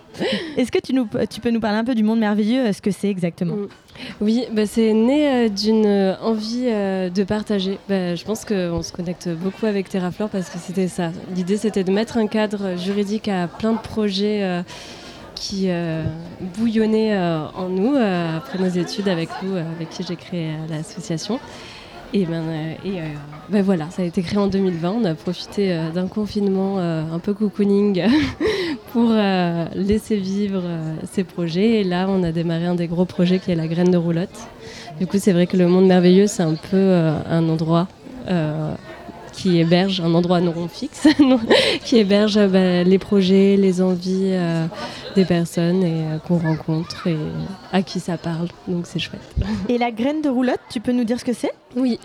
[0.56, 2.80] Est-ce que tu, nous, tu peux nous parler un peu du Monde Merveilleux, euh, ce
[2.80, 3.54] que c'est exactement?
[3.56, 3.68] Mm.
[4.22, 7.78] Oui, bah, c'est né euh, d'une envie de partager.
[7.88, 11.10] Bah, je pense qu'on se connecte beaucoup avec Terraflore parce que c'était ça.
[11.34, 14.62] L'idée, c'était de mettre un cadre juridique à plein de projets
[15.38, 16.02] qui euh,
[16.56, 20.50] bouillonnaient euh, en nous euh, après nos études avec vous, euh, avec qui j'ai créé
[20.68, 21.38] l'association.
[22.14, 22.42] Et, ben,
[22.86, 23.00] et
[23.50, 24.90] ben voilà, ça a été créé en 2020.
[24.90, 28.02] On a profité d'un confinement un peu cocooning
[28.94, 29.10] pour
[29.74, 30.62] laisser vivre
[31.12, 31.80] ces projets.
[31.80, 34.48] Et là, on a démarré un des gros projets qui est la graine de roulotte.
[34.98, 36.94] Du coup, c'est vrai que le monde merveilleux, c'est un peu
[37.28, 37.88] un endroit
[39.38, 41.06] qui héberge, un endroit non fixe,
[41.84, 44.66] qui héberge euh, bah, les projets, les envies euh,
[45.14, 47.16] des personnes et euh, qu'on rencontre et
[47.72, 48.48] à qui ça parle.
[48.66, 49.22] Donc, c'est chouette.
[49.68, 51.52] Et la graine de roulotte, tu peux nous dire ce que c'est?
[51.76, 52.00] Oui,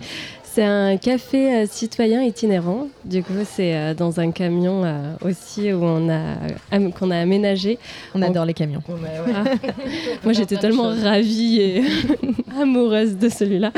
[0.53, 2.87] c'est un café euh, citoyen itinérant.
[3.05, 7.79] Du coup, c'est euh, dans un camion euh, aussi où on a qu'on a aménagé.
[8.13, 8.83] On adore les camions.
[8.87, 9.45] Ah.
[10.23, 11.83] Moi, j'étais tellement ravie et
[12.61, 13.71] amoureuse de celui-là.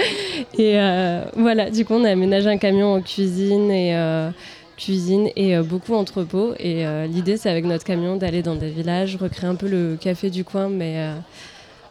[0.57, 4.29] Et euh, voilà, du coup, on a aménagé un camion en cuisine et euh,
[4.75, 6.53] cuisine et euh, beaucoup entrepôt.
[6.59, 9.97] Et euh, l'idée, c'est avec notre camion d'aller dans des villages, recréer un peu le
[9.99, 11.15] café du coin, mais euh,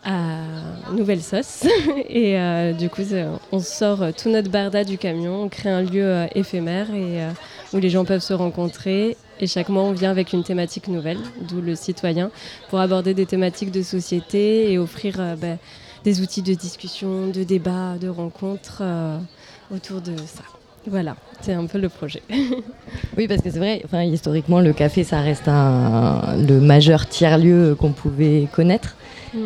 [0.04, 0.38] à
[0.92, 1.64] nouvelle sauce.
[2.08, 3.02] et euh, du coup,
[3.52, 7.30] on sort tout notre barda du camion, on crée un lieu euh, éphémère euh,
[7.72, 9.16] où les gens peuvent se rencontrer.
[9.40, 12.30] Et chaque mois, on vient avec une thématique nouvelle, d'où le citoyen,
[12.70, 15.56] pour aborder des thématiques de société et offrir bah,
[16.04, 19.18] des outils de discussion, de débat, de rencontres euh,
[19.74, 20.44] autour de ça.
[20.86, 22.22] Voilà, c'est un peu le projet.
[23.16, 28.48] Oui, parce que c'est vrai, historiquement, le café, ça reste le majeur tiers-lieu qu'on pouvait
[28.52, 28.96] connaître.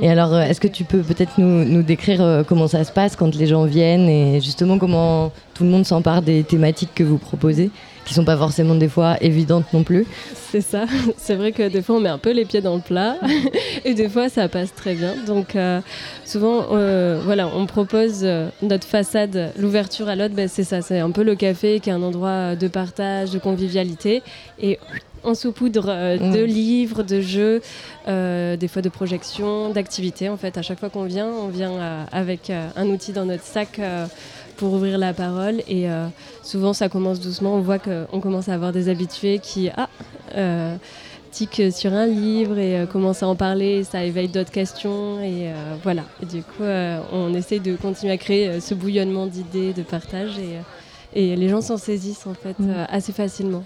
[0.03, 3.17] Et alors, euh, est-ce que tu peux peut-être nous, décrire euh, comment ça se passe
[3.17, 7.19] quand les gens viennent et justement comment tout le monde s'empare des thématiques que vous
[7.19, 7.71] proposez
[8.05, 10.07] qui sont pas forcément des fois évidentes non plus?
[10.51, 10.85] C'est ça.
[11.17, 13.17] C'est vrai que des fois on met un peu les pieds dans le plat
[13.85, 15.15] et des fois ça passe très bien.
[15.27, 15.81] Donc euh,
[16.25, 16.67] souvent,
[17.25, 18.27] voilà, on propose
[18.63, 21.93] notre façade, l'ouverture à l'autre, ben, c'est ça, c'est un peu le café qui est
[21.93, 24.23] un endroit de partage, de convivialité
[24.61, 24.79] et
[25.25, 25.87] on saupoudre
[26.21, 26.33] Mm.
[26.33, 27.61] de livres, de jeux,
[28.07, 30.29] euh, des fois de projections, d'activités.
[30.29, 33.25] En fait, à chaque fois qu'on vient, on vient euh, avec euh, un outil dans
[33.25, 34.07] notre sac euh,
[34.57, 35.63] pour ouvrir la parole.
[35.69, 36.07] Et euh,
[36.43, 37.55] souvent, ça commence doucement.
[37.55, 39.89] On voit qu'on commence à avoir des habitués qui ah,
[40.37, 40.75] euh,
[41.31, 43.85] tiquent sur un livre et euh, commencent à en parler.
[43.85, 45.21] Ça éveille d'autres questions.
[45.21, 46.03] Et euh, voilà.
[46.23, 49.83] Et du coup, euh, on essaye de continuer à créer euh, ce bouillonnement d'idées, de
[49.83, 50.39] partage.
[50.39, 50.61] Et, euh,
[51.15, 52.71] et les gens s'en saisissent en fait Mm.
[52.71, 53.63] euh, assez facilement.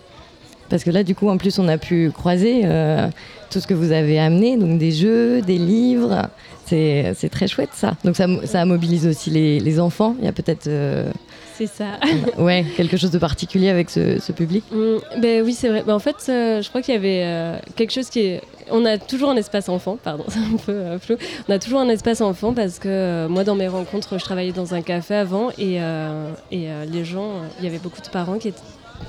[0.68, 3.08] Parce que là, du coup, en plus, on a pu croiser euh,
[3.50, 6.28] tout ce que vous avez amené, donc des jeux, des livres.
[6.66, 7.96] C'est très chouette ça.
[8.02, 10.16] Donc ça, ça mobilise aussi les, les enfants.
[10.18, 11.12] Il y a peut-être euh,
[11.58, 11.98] C'est ça.
[12.38, 14.64] ouais, quelque chose de particulier avec ce, ce public.
[14.72, 15.82] Mm, ben oui, c'est vrai.
[15.86, 18.40] Ben en fait, euh, je crois qu'il y avait quelque chose qui est.
[18.70, 21.16] On a toujours un espace enfant, pardon, c'est un peu euh, flou.
[21.48, 24.52] On a toujours un espace enfant parce que euh, moi, dans mes rencontres, je travaillais
[24.52, 28.38] dans un café avant et, euh, et les gens, il y avait beaucoup de parents
[28.38, 28.60] qui étaient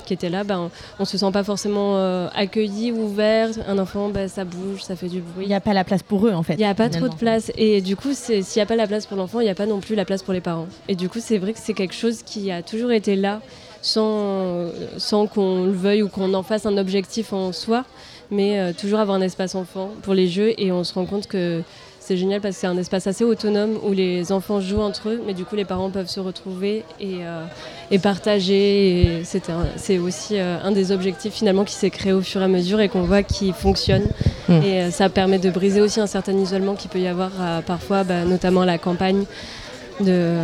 [0.04, 3.50] qui étaient là, ben, on se sent pas forcément euh, accueilli ou ouvert.
[3.66, 5.44] Un enfant, ben, ça bouge, ça fait du bruit.
[5.44, 6.54] Il n'y a pas la place pour eux en fait.
[6.54, 7.50] Il n'y a pas trop de place.
[7.56, 9.66] Et du coup, s'il n'y a pas la place pour l'enfant, il n'y a pas
[9.66, 10.66] non plus la place pour les parents.
[10.88, 13.40] Et du coup, c'est vrai que c'est quelque chose qui a toujours été là,
[13.82, 17.84] sans, sans qu'on le veuille ou qu'on en fasse un objectif en soi,
[18.30, 20.54] mais euh, toujours avoir un espace enfant pour les jeux.
[20.58, 21.62] Et on se rend compte que
[22.06, 25.22] c'est génial parce que c'est un espace assez autonome où les enfants jouent entre eux,
[25.26, 27.46] mais du coup, les parents peuvent se retrouver et, euh,
[27.90, 29.20] et partager.
[29.20, 29.22] Et
[29.76, 32.80] c'est aussi euh, un des objectifs finalement qui s'est créé au fur et à mesure
[32.80, 34.04] et qu'on voit qui fonctionne.
[34.50, 34.52] Mm.
[34.52, 37.30] Et euh, ça permet de briser aussi un certain isolement qu'il peut y avoir
[37.66, 39.24] parfois, bah, notamment à la campagne.
[40.00, 40.36] De,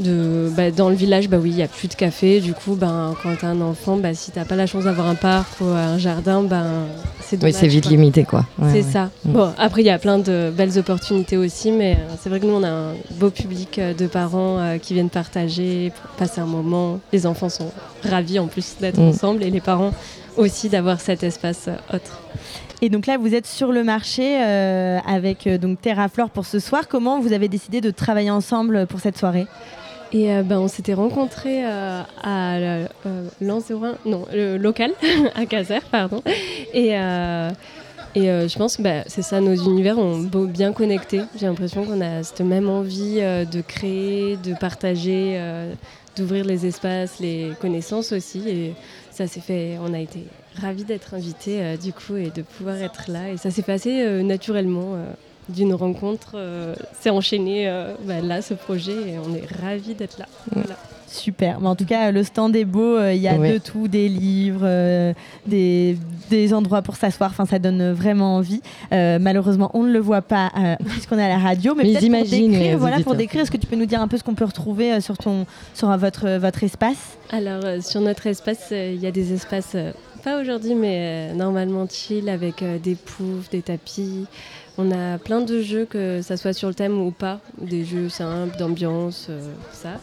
[0.00, 2.40] de, bah, dans le village, bah oui, il n'y a plus de café.
[2.40, 4.84] Du coup, ben, quand tu as un enfant, bah, si tu n'as pas la chance
[4.84, 6.64] d'avoir un parc ou un jardin, ben,
[7.20, 7.54] c'est Oui, dommage.
[7.54, 7.90] c'est vite quoi.
[7.92, 8.44] limité quoi.
[8.58, 8.92] Ouais, c'est ouais.
[8.92, 9.10] ça.
[9.24, 9.32] Mm.
[9.32, 12.46] Bon, après, il y a plein de belles opportunités aussi, mais euh, c'est vrai que
[12.46, 16.46] nous, on a un beau public euh, de parents euh, qui viennent partager, passer un
[16.46, 17.00] moment.
[17.12, 17.70] Les enfants sont
[18.04, 19.08] ravis en plus d'être Mm.
[19.08, 19.92] ensemble et les parents
[20.36, 22.20] aussi d'avoir cet espace euh, autre.
[22.82, 26.58] Et donc là, vous êtes sur le marché euh, avec euh, donc Terraflore pour ce
[26.58, 26.88] soir.
[26.88, 29.46] Comment vous avez décidé de travailler ensemble pour cette soirée?
[30.12, 32.86] Et euh, ben, on s'était rencontrés euh, à euh,
[33.40, 34.26] l'an 01, non,
[34.58, 34.92] local,
[35.34, 36.22] à Caser, pardon.
[36.74, 37.50] Et, euh,
[38.16, 41.20] et euh, je pense que bah, c'est ça, nos univers ont bien connecté.
[41.38, 45.40] J'ai l'impression qu'on a cette même envie de créer, de partager,
[46.16, 48.48] d'ouvrir les espaces, les connaissances aussi.
[48.48, 48.74] Et
[49.12, 50.24] ça s'est fait, on a été
[50.60, 53.30] ravis d'être invités du coup et de pouvoir être là.
[53.30, 54.96] Et ça s'est passé naturellement.
[55.50, 60.18] D'une rencontre, euh, c'est enchaîné euh, bah, là ce projet et on est ravis d'être
[60.18, 60.26] là.
[60.52, 60.76] Voilà.
[61.06, 61.58] Super.
[61.60, 62.96] Mais en tout cas, le stand est beau.
[62.96, 63.54] euh, Il y a Ouais.
[63.54, 65.12] de tout, des livres, euh,
[65.44, 65.96] des,
[66.30, 67.30] des endroits pour s'asseoir.
[67.30, 68.60] Enfin, ça donne vraiment envie.
[68.92, 71.74] Euh, malheureusement, on ne le voit pas euh, puisqu'on est à la radio.
[71.74, 74.06] Mais, Mais peut-être pour décrire, voilà, pour décrire, est-ce que tu peux nous dire un
[74.06, 77.18] peu ce qu'on peut retrouver euh, sur ton, sur votre, votre espace?
[77.32, 79.90] Alors euh, sur notre espace, euh, il y a des espaces, euh,
[80.22, 84.26] pas aujourd'hui, mais euh, normalement chill avec euh, des poufs, des tapis.
[84.78, 88.08] On a plein de jeux, que ça soit sur le thème ou pas, des jeux
[88.08, 90.00] simples, d'ambiance, euh, ça.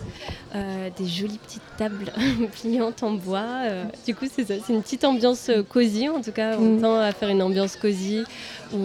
[0.56, 2.12] Euh, des jolies petites tables
[2.62, 3.46] pliantes en bois.
[3.64, 6.10] euh, du coup, c'est ça, c'est une petite ambiance cosy.
[6.10, 6.82] En tout cas, on Mm.
[6.82, 8.24] tend à faire une ambiance cosy
[8.74, 8.78] où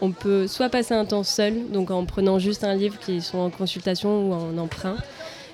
[0.00, 3.38] on peut soit passer un temps seul, donc en prenant juste un livre qui sont
[3.38, 4.96] en consultation ou en emprunt,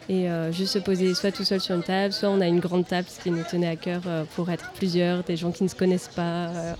[0.08, 2.60] et euh, juste se poser soit tout seul sur une table, soit on a une
[2.60, 5.64] grande table, ce qui nous tenait à cœur euh, pour être plusieurs, des gens qui
[5.64, 6.74] ne se connaissent pas, euh,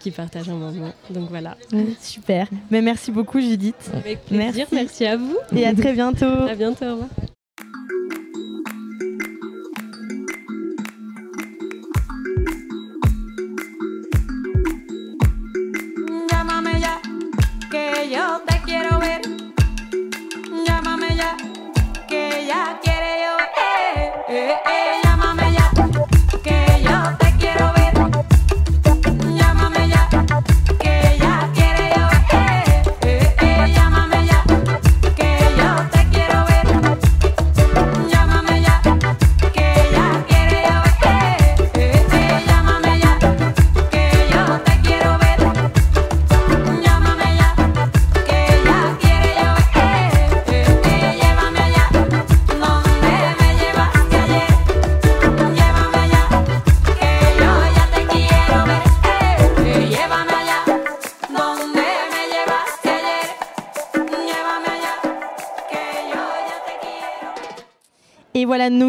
[0.00, 0.92] qui partagent un moment.
[1.10, 1.56] Donc voilà.
[2.00, 2.48] Super.
[2.70, 3.90] Mais merci beaucoup, Judith.
[3.94, 4.74] Avec plaisir, Merci.
[4.74, 5.36] merci, à vous.
[5.54, 6.24] Et à très bientôt.
[6.26, 7.08] À bientôt, au revoir.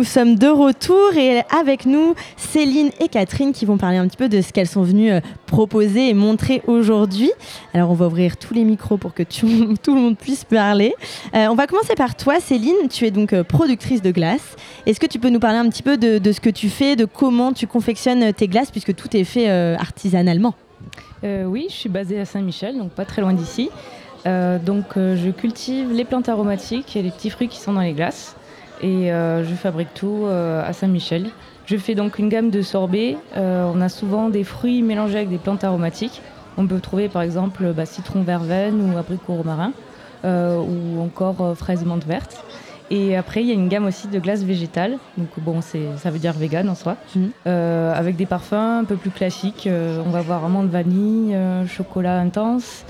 [0.02, 4.18] Nous sommes de retour et avec nous Céline et Catherine qui vont parler un petit
[4.18, 7.32] peu de ce qu'elles sont venues euh, proposer et montrer aujourd'hui.
[7.76, 9.46] Alors on va ouvrir tous les micros pour que tout
[9.86, 10.96] le monde puisse parler.
[11.36, 14.56] Euh, on va commencer par toi Céline, tu es donc euh, productrice de glace.
[14.88, 17.06] Est-ce que tu peux nous parler un petit peu de, ce que tu fais, de
[17.06, 20.56] comment tu confectionnes tes glaces puisque tout est fait artisanalement?
[21.24, 23.70] Oui, je suis basée à Saint-Michel, donc pas très loin d'ici.
[24.26, 28.36] Donc je cultive les plantes aromatiques et les petits fruits qui sont dans les glaces.
[28.82, 31.30] Et euh, je fabrique tout euh, à Saint-Michel.
[31.66, 33.18] Je fais donc une gamme de sorbets.
[33.38, 36.22] Euh, on a souvent des fruits mélangés avec des plantes aromatiques.
[36.58, 39.72] On peut trouver par exemple bah, citron verveine ou abricot romarin
[40.24, 42.44] ou encore fraise menthe verte.
[42.92, 44.98] Et après, il y a une gamme aussi de glaces végétales.
[45.18, 46.98] Donc bon, ça veut dire vegan en soi.
[47.48, 49.66] Euh, avec des parfums un peu plus classiques.
[49.66, 52.84] Euh, on va voir amande vanille, euh, chocolat intense,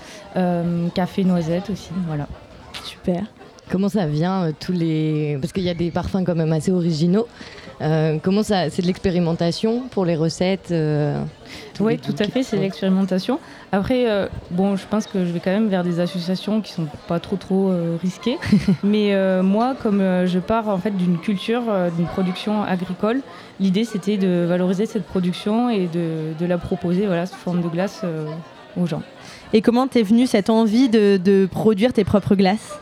[0.96, 1.92] café noisette aussi.
[2.08, 2.28] Voilà.
[2.84, 3.26] Super.
[3.72, 6.72] Comment ça vient euh, tous les parce qu'il y a des parfums quand même assez
[6.72, 7.28] originaux.
[7.82, 11.20] Euh, comment ça c'est de l'expérimentation pour les recettes euh,
[11.80, 13.40] Oui, tout à fait, c'est l'expérimentation.
[13.72, 16.86] Après, euh, bon, je pense que je vais quand même vers des associations qui sont
[17.08, 18.38] pas trop trop euh, risquées.
[18.84, 23.22] Mais euh, moi, comme euh, je pars en fait d'une culture, euh, d'une production agricole,
[23.60, 27.70] l'idée c'était de valoriser cette production et de, de la proposer voilà, sous forme de
[27.70, 28.28] glace euh,
[28.78, 29.02] aux gens.
[29.54, 32.78] Et comment t'es venue cette envie de, de produire tes propres glaces?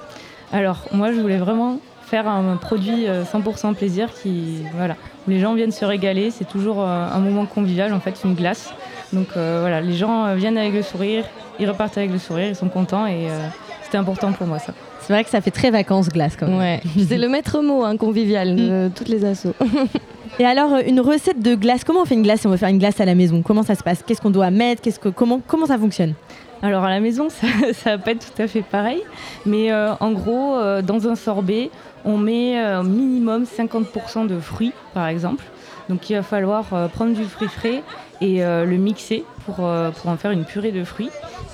[0.51, 4.95] Alors, moi, je voulais vraiment faire un produit euh, 100% plaisir qui, voilà,
[5.27, 6.31] où les gens viennent se régaler.
[6.31, 8.73] C'est toujours euh, un moment convivial, en fait, une glace.
[9.13, 11.23] Donc euh, voilà, les gens euh, viennent avec le sourire,
[11.59, 13.47] ils repartent avec le sourire, ils sont contents et euh,
[13.83, 14.73] c'était important pour moi ça.
[15.01, 16.59] C'est vrai que ça fait très vacances glace quand même.
[16.59, 19.53] Ouais, c'est le maître mot hein, convivial de toutes les assos.
[20.39, 22.57] Et alors, euh, une recette de glace, comment on fait une glace si on veut
[22.57, 23.41] faire une glace à la maison?
[23.41, 24.03] Comment ça se passe?
[24.05, 24.81] Qu'est-ce qu'on doit mettre?
[24.81, 26.13] Qu'est-ce que, comment, comment ça fonctionne?
[26.61, 29.01] Alors à la maison, ça, ça va pas être tout à fait pareil,
[29.45, 31.71] mais euh, en gros, euh, dans un sorbet,
[32.05, 35.43] on met euh, minimum 50% de fruits, par exemple.
[35.87, 37.83] Donc il va falloir euh, prendre du fruit frais
[38.21, 41.09] et le mixer pour, pour en faire une purée de fruits.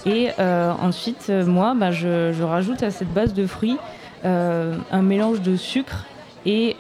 [0.07, 3.77] Et ensuite, moi, bah, je, je rajoute à cette base de fruits
[4.23, 6.05] un mélange de sucre
[6.43, 6.75] et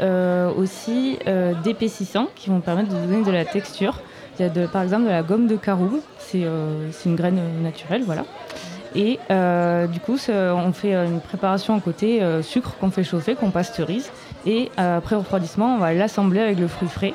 [0.57, 1.19] aussi
[1.63, 4.01] d'épaississants qui vont permettre de donner de la texture.
[4.39, 7.39] Il y a par exemple de la gomme de caroube, c'est euh, c'est une graine
[7.39, 8.25] euh, naturelle, voilà.
[8.93, 13.51] Et euh, du coup, on fait une préparation à côté sucre qu'on fait chauffer, qu'on
[13.51, 14.09] pasteurise.
[14.45, 17.13] Et après refroidissement, on va l'assembler avec le fruit frais.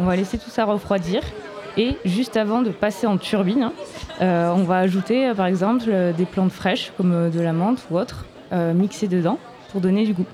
[0.00, 1.20] On va laisser tout ça refroidir.
[1.76, 3.70] Et juste avant de passer en turbine,
[4.20, 8.24] hein, on va ajouter par exemple des plantes fraîches comme de la menthe ou autre,
[8.50, 9.38] mixées dedans
[9.70, 10.26] pour donner du goût.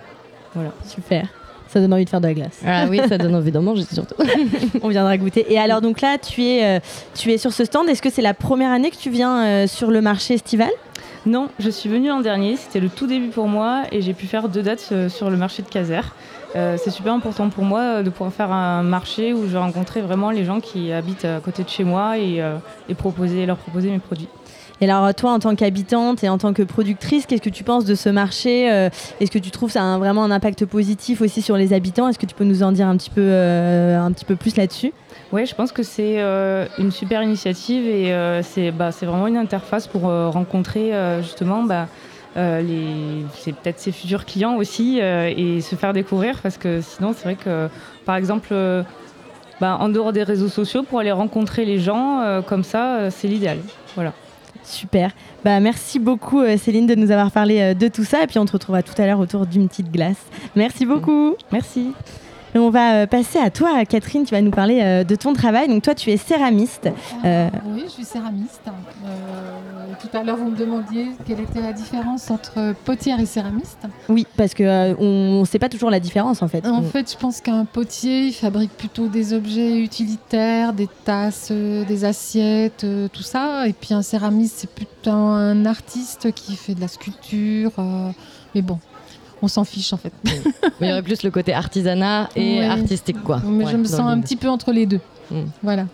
[0.55, 0.71] Voilà.
[0.85, 1.27] Super.
[1.75, 2.61] Ça donne envie de faire de la glace.
[2.65, 4.15] Ah oui, ça donne envie d'en manger surtout.
[4.83, 5.45] on viendra goûter.
[5.53, 6.81] Et alors, donc là, tu es, euh,
[7.17, 7.89] tu es sur ce stand.
[7.89, 10.71] Est-ce que c'est la première année que tu viens euh, sur le marché estival?
[11.27, 14.27] Non, je suis venue l'an dernier, c'était le tout début pour moi et j'ai pu
[14.27, 16.01] faire deux dates euh, sur le marché de Caser.
[16.55, 20.31] Euh, c'est super important pour moi de pouvoir faire un marché où je rencontrais vraiment
[20.31, 22.57] les gens qui habitent à côté de chez moi et, euh,
[22.89, 24.29] et proposer, leur proposer mes produits.
[24.81, 27.85] Et alors, toi, en tant qu'habitante et en tant que productrice, qu'est-ce que tu penses
[27.85, 31.43] de ce marché Euh, Est-ce que tu trouves ça a vraiment un impact positif aussi
[31.43, 32.09] sur les habitants?
[32.09, 34.57] Est-ce que tu peux nous en dire un petit peu, euh, un petit peu plus
[34.57, 34.93] là-dessus?
[35.33, 38.13] Oui, je pense que c'est euh, une super initiative et
[38.43, 41.89] c'est bah, c'est vraiment une interface pour rencontrer justement bah,
[42.35, 47.69] peut-être ses futurs clients aussi et se faire découvrir parce que sinon c'est vrai que
[48.05, 48.55] par exemple
[49.61, 53.59] bah, en dehors des réseaux sociaux pour aller rencontrer les gens comme ça c'est l'idéal.
[53.97, 54.13] Voilà.
[54.65, 55.13] Super.
[55.45, 58.23] Bah, merci beaucoup, euh, Céline, de nous avoir parlé euh, de tout ça.
[58.23, 60.17] Et puis, on te retrouvera tout à l'heure autour d'une petite glace.
[60.57, 61.37] Merci beaucoup.
[61.53, 61.93] Merci.
[62.57, 64.25] On va euh, passer à toi, Catherine.
[64.25, 65.67] Tu vas nous parler euh, de ton travail.
[65.69, 66.89] Donc, toi, tu es céramiste.
[67.25, 68.61] Euh, Oui, je suis céramiste.
[69.05, 73.79] Euh, tout à l'heure, vous me demandiez quelle était la différence entre potière et céramiste.
[74.09, 74.65] oui, parce qu'on
[75.41, 76.65] ne sait pas toujours la différence, en fait.
[76.67, 81.49] En On- fait, je pense qu'un potier, il fabrique plutôt des objets utilitaires, des tasses,
[81.51, 83.67] euh, des assiettes, euh, tout ça.
[83.67, 87.73] Et puis un céramiste, c'est plutôt un artiste qui fait de la sculpture.
[87.79, 88.11] euh,
[88.55, 88.79] mais bon,
[89.45, 90.13] on s'en fiche en fait.
[90.81, 92.67] Mais il y aurait plus le côté artisanat et Ouais.
[92.67, 93.41] artistique, quoi.
[93.47, 95.01] Mais Ouais, je me sens un petit peu entre les deux.
[95.31, 95.41] Mm.
[95.63, 95.87] Voilà.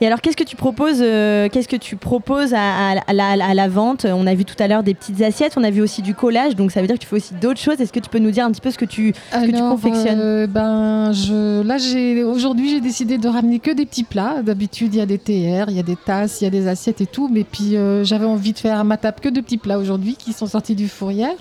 [0.00, 3.30] Et alors, qu'est-ce que tu proposes, euh, qu'est-ce que tu proposes à, à- à la,
[3.46, 4.04] à la vente?
[4.06, 6.56] On a vu tout à l'heure des petites assiettes, on a vu aussi du collage,
[6.56, 7.80] donc ça veut dire que tu fais aussi d'autres choses.
[7.80, 9.58] Est-ce que tu peux nous dire un petit peu ce que tu, ce que tu
[9.58, 10.18] confectionnes?
[10.20, 14.42] euh, ben, je, là, j'ai, aujourd'hui, j'ai décidé de ramener que des petits plats.
[14.42, 16.66] D'habitude, il y a des théières, il y a des tasses, il y a des
[16.66, 17.30] assiettes et tout.
[17.32, 20.16] Mais puis, euh, j'avais envie de faire à ma table que de petits plats aujourd'hui
[20.18, 21.34] qui sont sortis du fourrière.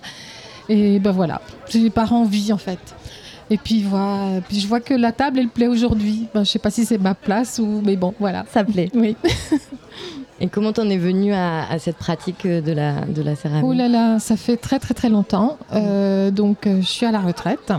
[0.69, 2.79] Et ben voilà, j'ai par envie en fait.
[3.49, 6.27] Et puis, voilà, puis je vois que la table, elle plaît aujourd'hui.
[6.33, 7.81] Ben, je sais pas si c'est ma place ou.
[7.85, 8.45] Mais bon, voilà.
[8.51, 8.89] Ça plaît.
[8.95, 9.15] Oui.
[10.39, 13.73] Et comment t'en es venu à, à cette pratique de la, de la céramique Oh
[13.73, 15.57] là là, ça fait très très très longtemps.
[15.73, 17.71] Euh, donc euh, je suis à la retraite.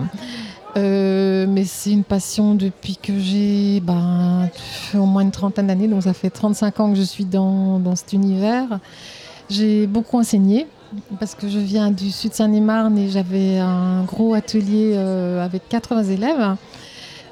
[0.77, 4.49] Euh, mais c'est une passion depuis que j'ai ben,
[4.95, 7.95] au moins une trentaine d'années, donc ça fait 35 ans que je suis dans, dans
[7.95, 8.81] cet univers.
[9.51, 10.67] J'ai beaucoup enseigné
[11.19, 16.05] parce que je viens du sud Seine-et-Marne et j'avais un gros atelier euh, avec 80
[16.05, 16.57] élèves.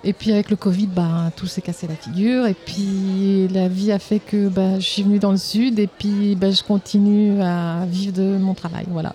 [0.04, 2.46] Et puis avec le Covid, ben, tout s'est cassé la figure.
[2.46, 5.86] Et puis la vie a fait que ben, je suis venue dans le sud et
[5.86, 8.86] puis ben, je continue à vivre de mon travail.
[8.88, 9.14] Voilà.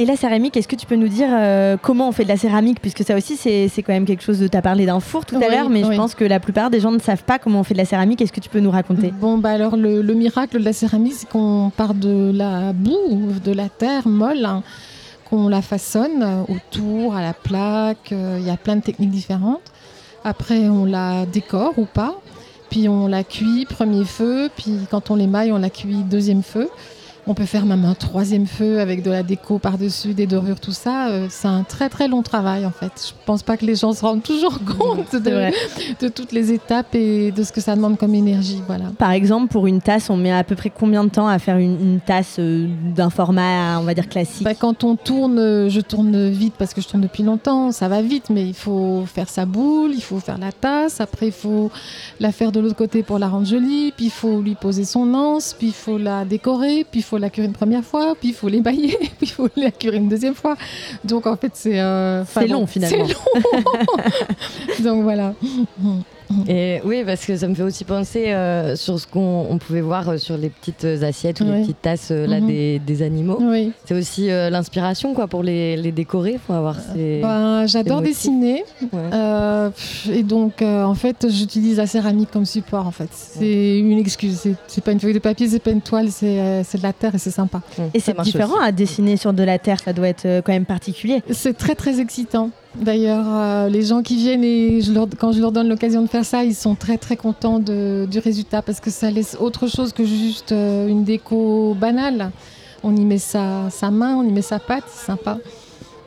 [0.00, 2.36] Et la céramique, est-ce que tu peux nous dire euh, comment on fait de la
[2.36, 2.80] céramique?
[2.80, 4.48] Puisque ça aussi, c'est quand même quelque chose de.
[4.48, 5.92] Tu as parlé d'un four tout à l'heure, mais oui.
[5.92, 7.84] je pense que la plupart des gens ne savent pas comment on fait de la
[7.84, 8.20] céramique.
[8.20, 9.12] Est-ce que tu peux nous raconter?
[9.20, 13.28] Bon, bah alors le, le miracle de la céramique, c'est qu'on part de la boue,
[13.44, 14.64] de la terre molle, hein,
[15.30, 18.10] qu'on la façonne euh, autour, à la plaque.
[18.10, 19.62] euh, Il y a plein de techniques différentes.
[20.24, 22.14] Après, on la décore ou pas.
[22.68, 24.48] Puis on la cuit, premier feu.
[24.56, 26.68] Puis quand on l'émaille, on la cuit, deuxième feu.
[27.26, 30.72] On peut faire même un troisième feu avec de la déco par-dessus, des dorures, tout
[30.72, 31.08] ça.
[31.08, 32.92] Euh, c'est un très très long travail en fait.
[33.08, 37.32] Je pense pas que les gens se rendent toujours compte de, toutes les étapes et
[37.32, 38.60] de ce que ça demande comme énergie.
[38.66, 38.86] Voilà.
[38.98, 41.56] Par exemple, pour une tasse, on met à peu près combien de temps à faire
[41.56, 44.44] une, une tasse euh, d'un format, on va dire, classique?
[44.44, 47.88] Bah, quand on tourne, euh, je tourne vite parce que je tourne depuis longtemps, ça
[47.88, 51.32] va vite, mais il faut faire sa boule, il faut faire la tasse, après il
[51.32, 51.70] faut
[52.20, 55.14] la faire de l'autre côté pour la rendre jolie, puis il faut lui poser son
[55.14, 58.30] anse, puis il faut la décorer, puis il faut la cuire une première fois, puis
[58.30, 60.56] il faut l'émailler, puis il faut la cuire une deuxième fois.
[61.04, 61.80] Donc en fait c'est...
[61.80, 63.06] euh, C'est bon, long, finalement.
[63.06, 65.34] C'est long Donc voilà.
[66.48, 69.80] Et oui, parce que ça me fait aussi penser euh, sur ce qu'on on pouvait
[69.82, 72.46] voir euh, sur les petites assiettes ou les petites tasses euh, là, Mhm.
[72.46, 73.38] des, des animaux.
[73.40, 73.72] Oui.
[73.84, 76.38] C'est aussi euh, l'inspiration quoi pour les, les décorer.
[76.46, 77.20] Faut avoir ces.
[77.22, 78.64] Ben, J'adore dessiner.
[78.94, 79.70] Euh,
[80.10, 82.86] et donc, euh, en fait, j'utilise la céramique comme support.
[82.86, 84.38] En fait, c'est une excuse.
[84.66, 86.92] C'est- pas une feuille de papier, c'est pas une toile, c'est euh, c'est de la
[86.92, 87.62] terre et c'est sympa.
[87.94, 90.66] Et c'est différent à dessiner sur de la terre, ça doit être euh, quand même
[90.66, 91.22] particulier.
[91.30, 92.50] C'est très très excitant.
[92.76, 96.08] D'ailleurs, euh, les gens qui viennent et je leur- quand je leur donne l'occasion de
[96.08, 99.68] faire ça, ils sont très très contents de- du résultat parce que ça laisse autre
[99.68, 102.30] chose que juste euh, une déco banale.
[102.82, 105.38] On y met sa, sa main, on y met sa patte, c'est sympa.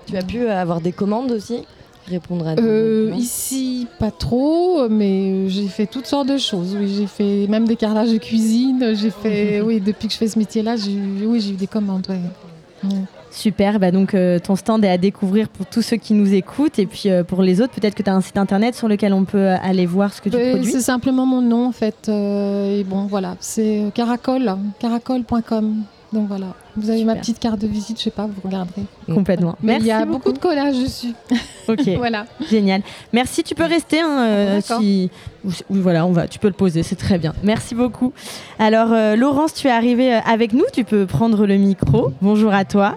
[0.08, 1.64] Tu as pu avoir des commandes aussi?
[2.08, 6.76] Répondre à des Euh, ici, pas trop, mais j'ai fait toutes sortes de choses.
[6.80, 8.94] Oui, j'ai fait même des carrelages de cuisine.
[8.94, 11.68] J'ai fait, oui, depuis que je fais ce métier-là, j'ai eu, oui, j'ai eu des
[11.68, 12.06] commandes.
[12.10, 12.20] ouais.
[12.84, 13.02] Ouais.
[13.38, 16.80] Super, bah donc euh, ton stand est à découvrir pour tous ceux qui nous écoutent
[16.80, 19.14] et puis euh, pour les autres, peut-être que tu as un site internet sur lequel
[19.14, 20.72] on peut euh, aller voir ce que tu produis.
[20.72, 22.10] C'est simplement mon nom en fait.
[22.10, 25.76] et bon, voilà, c'est caracol, caracol.com.
[26.14, 28.84] Donc voilà, vous avez ma petite carte de visite, je sais pas, vous regarderez.
[29.14, 29.56] Complètement.
[29.62, 31.14] Mais il y a Merci beaucoup de collages dessus.
[31.68, 32.26] Ok, voilà.
[32.50, 32.82] génial.
[33.12, 34.00] Merci, tu peux rester.
[34.00, 35.12] hein, euh, si...
[35.44, 37.34] ou- ou voilà, on va, tu peux le poser, c'est très bien.
[37.44, 38.14] Merci beaucoup.
[38.58, 42.14] Alors, euh, Laurence, tu es arrivée avec nous, tu peux prendre le micro.
[42.22, 42.96] Bonjour à toi.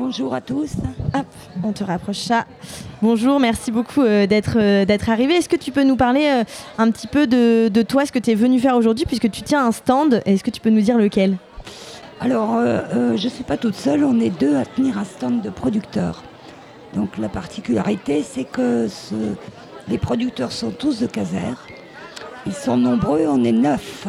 [0.00, 0.72] Bonjour à tous.
[1.14, 1.26] Hop,
[1.62, 2.46] on te rapproche ça.
[3.02, 5.34] Bonjour, merci beaucoup euh, d'être euh, d'être arrivé.
[5.34, 6.44] Est-ce que tu peux nous parler euh,
[6.78, 9.42] un petit peu de, de toi, ce que tu es venu faire aujourd'hui, puisque tu
[9.42, 11.36] tiens un stand Est-ce que tu peux nous dire lequel?
[12.18, 12.54] Alors,
[12.94, 16.22] je ne suis pas toute seule, on est deux à tenir un stand de producteurs.
[16.94, 19.14] Donc la particularité, c'est que ce-
[19.86, 21.54] les producteurs sont tous de Caser.
[22.46, 24.06] Ils sont nombreux, on est neuf.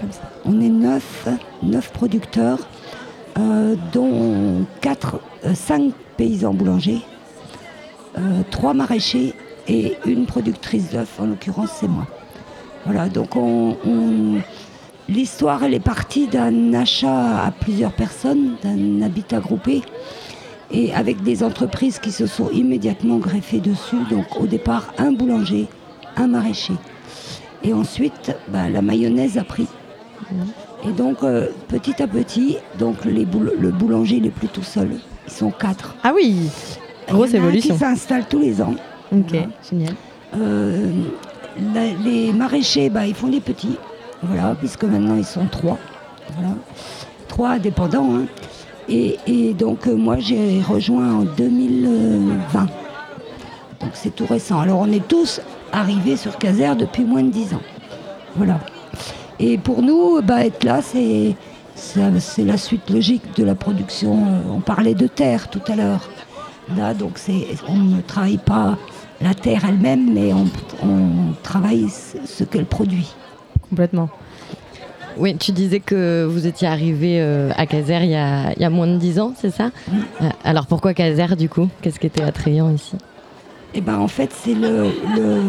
[0.00, 0.22] Comme ça.
[0.44, 1.28] On est neuf,
[1.62, 2.58] neuf producteurs,
[3.92, 7.02] dont quatre, euh, cinq paysans boulangers,
[8.18, 9.34] euh, trois maraîchers
[9.68, 12.06] et une productrice d'œufs, en l'occurrence c'est moi.
[12.84, 14.40] Voilà, donc on- on,
[15.08, 19.82] L'histoire, elle est partie d'un achat à plusieurs personnes, d'un habitat groupé,
[20.72, 23.98] et avec des entreprises qui se sont immédiatement greffées dessus.
[24.10, 25.68] Donc au départ, un boulanger,
[26.16, 26.74] un maraîcher.
[27.62, 29.68] Et ensuite, bah, la mayonnaise a pris.
[30.84, 34.90] Et donc, euh, petit à petit, donc les boul- le boulanger n'est plus tout seul.
[35.26, 35.96] Ils sont quatre.
[36.04, 36.48] Ah oui,
[37.08, 37.74] grosse évolution.
[37.74, 38.74] qui s'installe tous les ans.
[39.12, 39.34] Ok,
[39.68, 39.94] génial.
[40.36, 40.90] Euh,
[41.74, 43.76] la- les maraîchers, bah, ils font des petits,
[44.22, 45.78] voilà, puisque maintenant ils sont trois,
[46.34, 46.54] voilà,
[47.28, 48.14] trois indépendants.
[48.14, 48.24] hein.
[48.88, 52.60] Et, et donc euh, moi j'ai rejoint en 2020,
[53.80, 54.60] donc c'est tout récent.
[54.60, 55.40] Alors on est tous
[55.72, 57.62] arrivés sur Caser depuis moins de dix ans,
[58.36, 58.60] voilà.
[59.38, 61.34] Et pour nous, bah, être là, c'est
[61.74, 64.14] c'est la suite logique de la production.
[64.14, 66.08] Euh, On parlait de terre tout à l'heure.
[66.76, 68.78] Là, donc c'est, on ne travaille pas
[69.20, 70.46] la terre elle-même, mais on,
[70.82, 73.14] on travaille ce qu'elle produit.
[73.68, 74.08] Complètement.
[75.18, 78.64] Oui, tu disais que vous étiez arrivé euh, à Caser il y a, il y
[78.64, 79.70] a moins de 10 ans, c'est ça?
[80.22, 81.68] Euh, Alors pourquoi Caser du coup?
[81.82, 82.96] Qu'est-ce qui était attrayant ici?
[83.74, 84.84] Et ben en fait, c'est le,
[85.14, 85.40] le,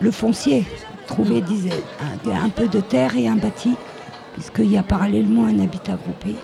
[0.00, 0.64] le foncier.
[1.06, 3.74] Trouver disait, un, un peu de terre et un bâti,
[4.34, 6.34] puisqu'il y a parallèlement un habitat groupé.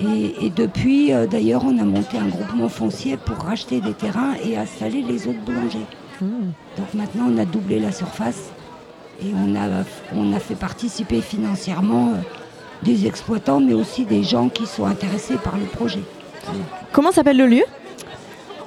[0.00, 4.34] Et, et depuis, euh, d'ailleurs, on a monté un groupement foncier pour racheter des terrains
[4.44, 5.86] et installer les autres boulangers.
[6.20, 8.50] Donc maintenant, on a doublé la surface
[9.22, 12.20] et on a, on a fait participer financièrement euh,
[12.82, 16.00] des exploitants, mais aussi des gens qui sont intéressés par le projet.
[16.92, 17.64] Comment s'appelle le lieu?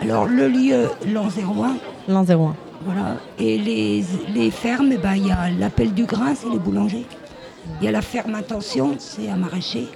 [0.01, 1.78] Alors, le lieu, l'an 01,
[2.14, 2.55] L'an 01.
[2.84, 3.18] Voilà.
[3.38, 4.04] Et les,
[4.34, 7.06] les fermes, eh ben, il y a l'appel du grain, c'est les boulangers.
[7.82, 9.88] Il y a la ferme intention, c'est un maraîcher.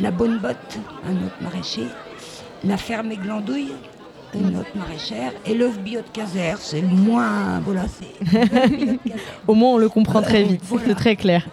[0.00, 1.86] La bonne botte, un autre maraîcher.
[2.64, 3.72] La ferme Églandouille,
[4.34, 5.32] une autre maraîchère.
[5.46, 7.60] Et l'œuf bio de Caser, c'est le moins.
[7.64, 8.98] Voilà, c'est.
[9.46, 10.60] Au moins, on le comprend très vite.
[10.64, 10.86] Voilà.
[10.88, 11.46] C'est très clair.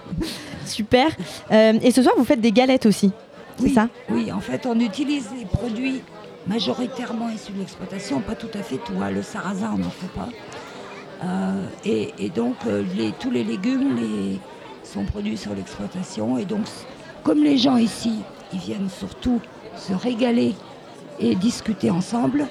[0.65, 1.07] Super.
[1.51, 3.11] Euh, et ce soir, vous faites des galettes aussi.
[3.57, 3.87] C'est Oui, ça?
[4.09, 6.01] Oui, en fait, on utilise les produits
[6.47, 8.93] majoritairement issus de l'exploitation, pas tout à fait tout.
[9.01, 9.11] hein.
[9.11, 10.29] Le sarrasin, on n'en fait pas.
[11.23, 12.83] Euh, et, donc, euh,
[13.19, 13.97] tous les légumes
[14.83, 16.37] sont produits sur l'exploitation.
[16.37, 16.65] Et donc,
[17.23, 18.19] comme les gens ici,
[18.53, 19.39] ils viennent surtout
[19.75, 20.55] se régaler
[21.19, 22.47] et discuter ensemble,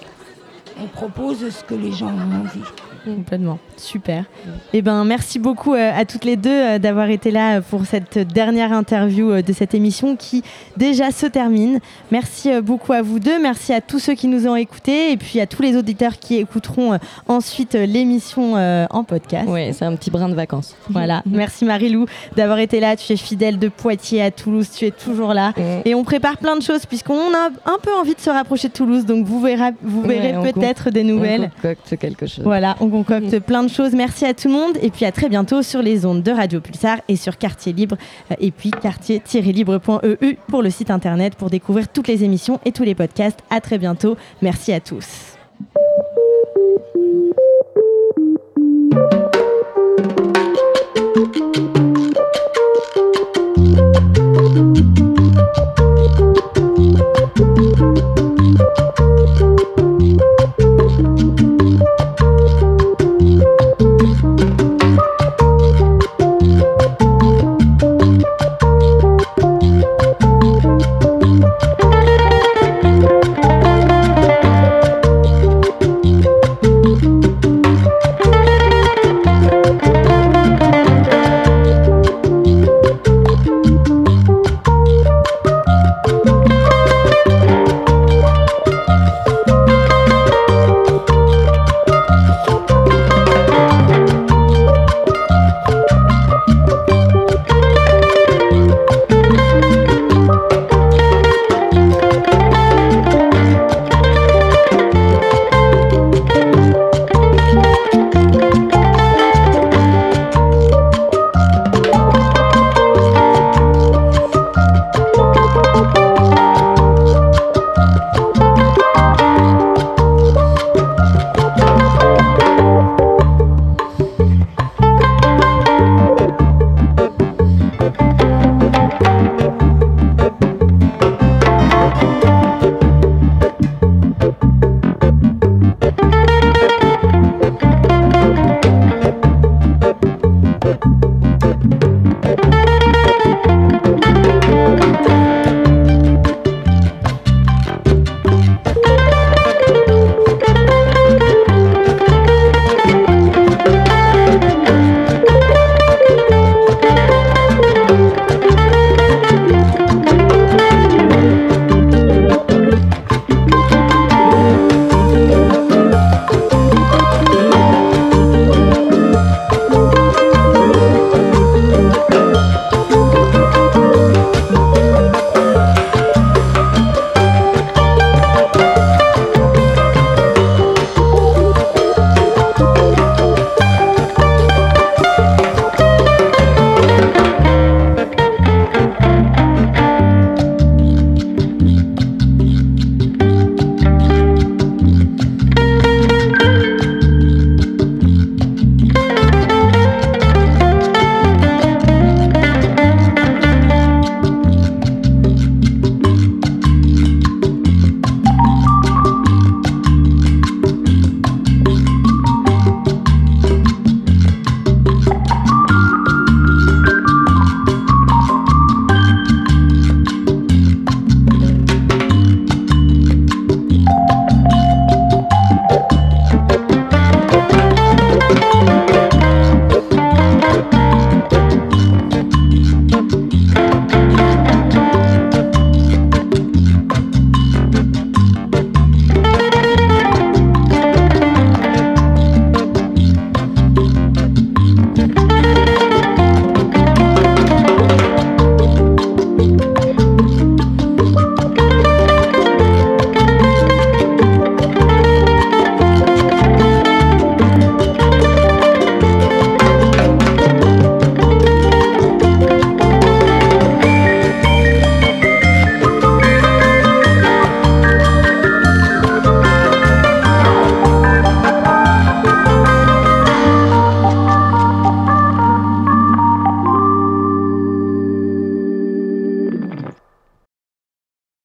[0.80, 2.60] on propose ce que les gens ont envie.
[3.04, 3.58] Complètement.
[3.76, 4.24] Super.
[4.72, 7.84] Eh ben, merci beaucoup euh, à toutes les deux euh, d'avoir été là euh, pour
[7.86, 10.42] cette dernière interview de cette émission qui
[10.76, 11.80] déjà se termine.
[12.10, 13.40] Merci beaucoup à vous deux.
[13.40, 16.36] Merci à tous ceux qui nous ont écoutés et puis à tous les auditeurs qui
[16.36, 16.98] écouteront
[17.28, 19.48] ensuite l'émission en podcast.
[19.48, 20.76] Ouais, c'est un petit brin de vacances.
[20.94, 21.22] Voilà.
[21.26, 22.94] Merci Marilou d'avoir été là.
[22.94, 24.70] Tu es fidèle de Poitiers à Toulouse.
[24.70, 25.52] Tu es toujours là.
[25.84, 28.72] Et on prépare plein de choses puisqu'on a un peu envie de se rapprocher de
[28.72, 29.04] Toulouse.
[29.04, 31.50] Donc vous verrez, vous verrez Ouais, on peut-être des nouvelles.
[31.58, 32.44] On concocte quelque chose.
[32.44, 33.92] Voilà, on concocte plein de choses.
[33.92, 36.60] Merci à tout le monde et puis à très bientôt sur les ondes de Radio
[36.60, 37.96] Pulsar et sur Quartier Libre
[38.30, 42.84] euh, et puis quartier-libre.eu pour le site internet pour découvrir toutes les émissions et tous
[42.84, 43.40] les podcasts.
[43.50, 44.16] À très bientôt.
[44.42, 45.34] Merci à tous.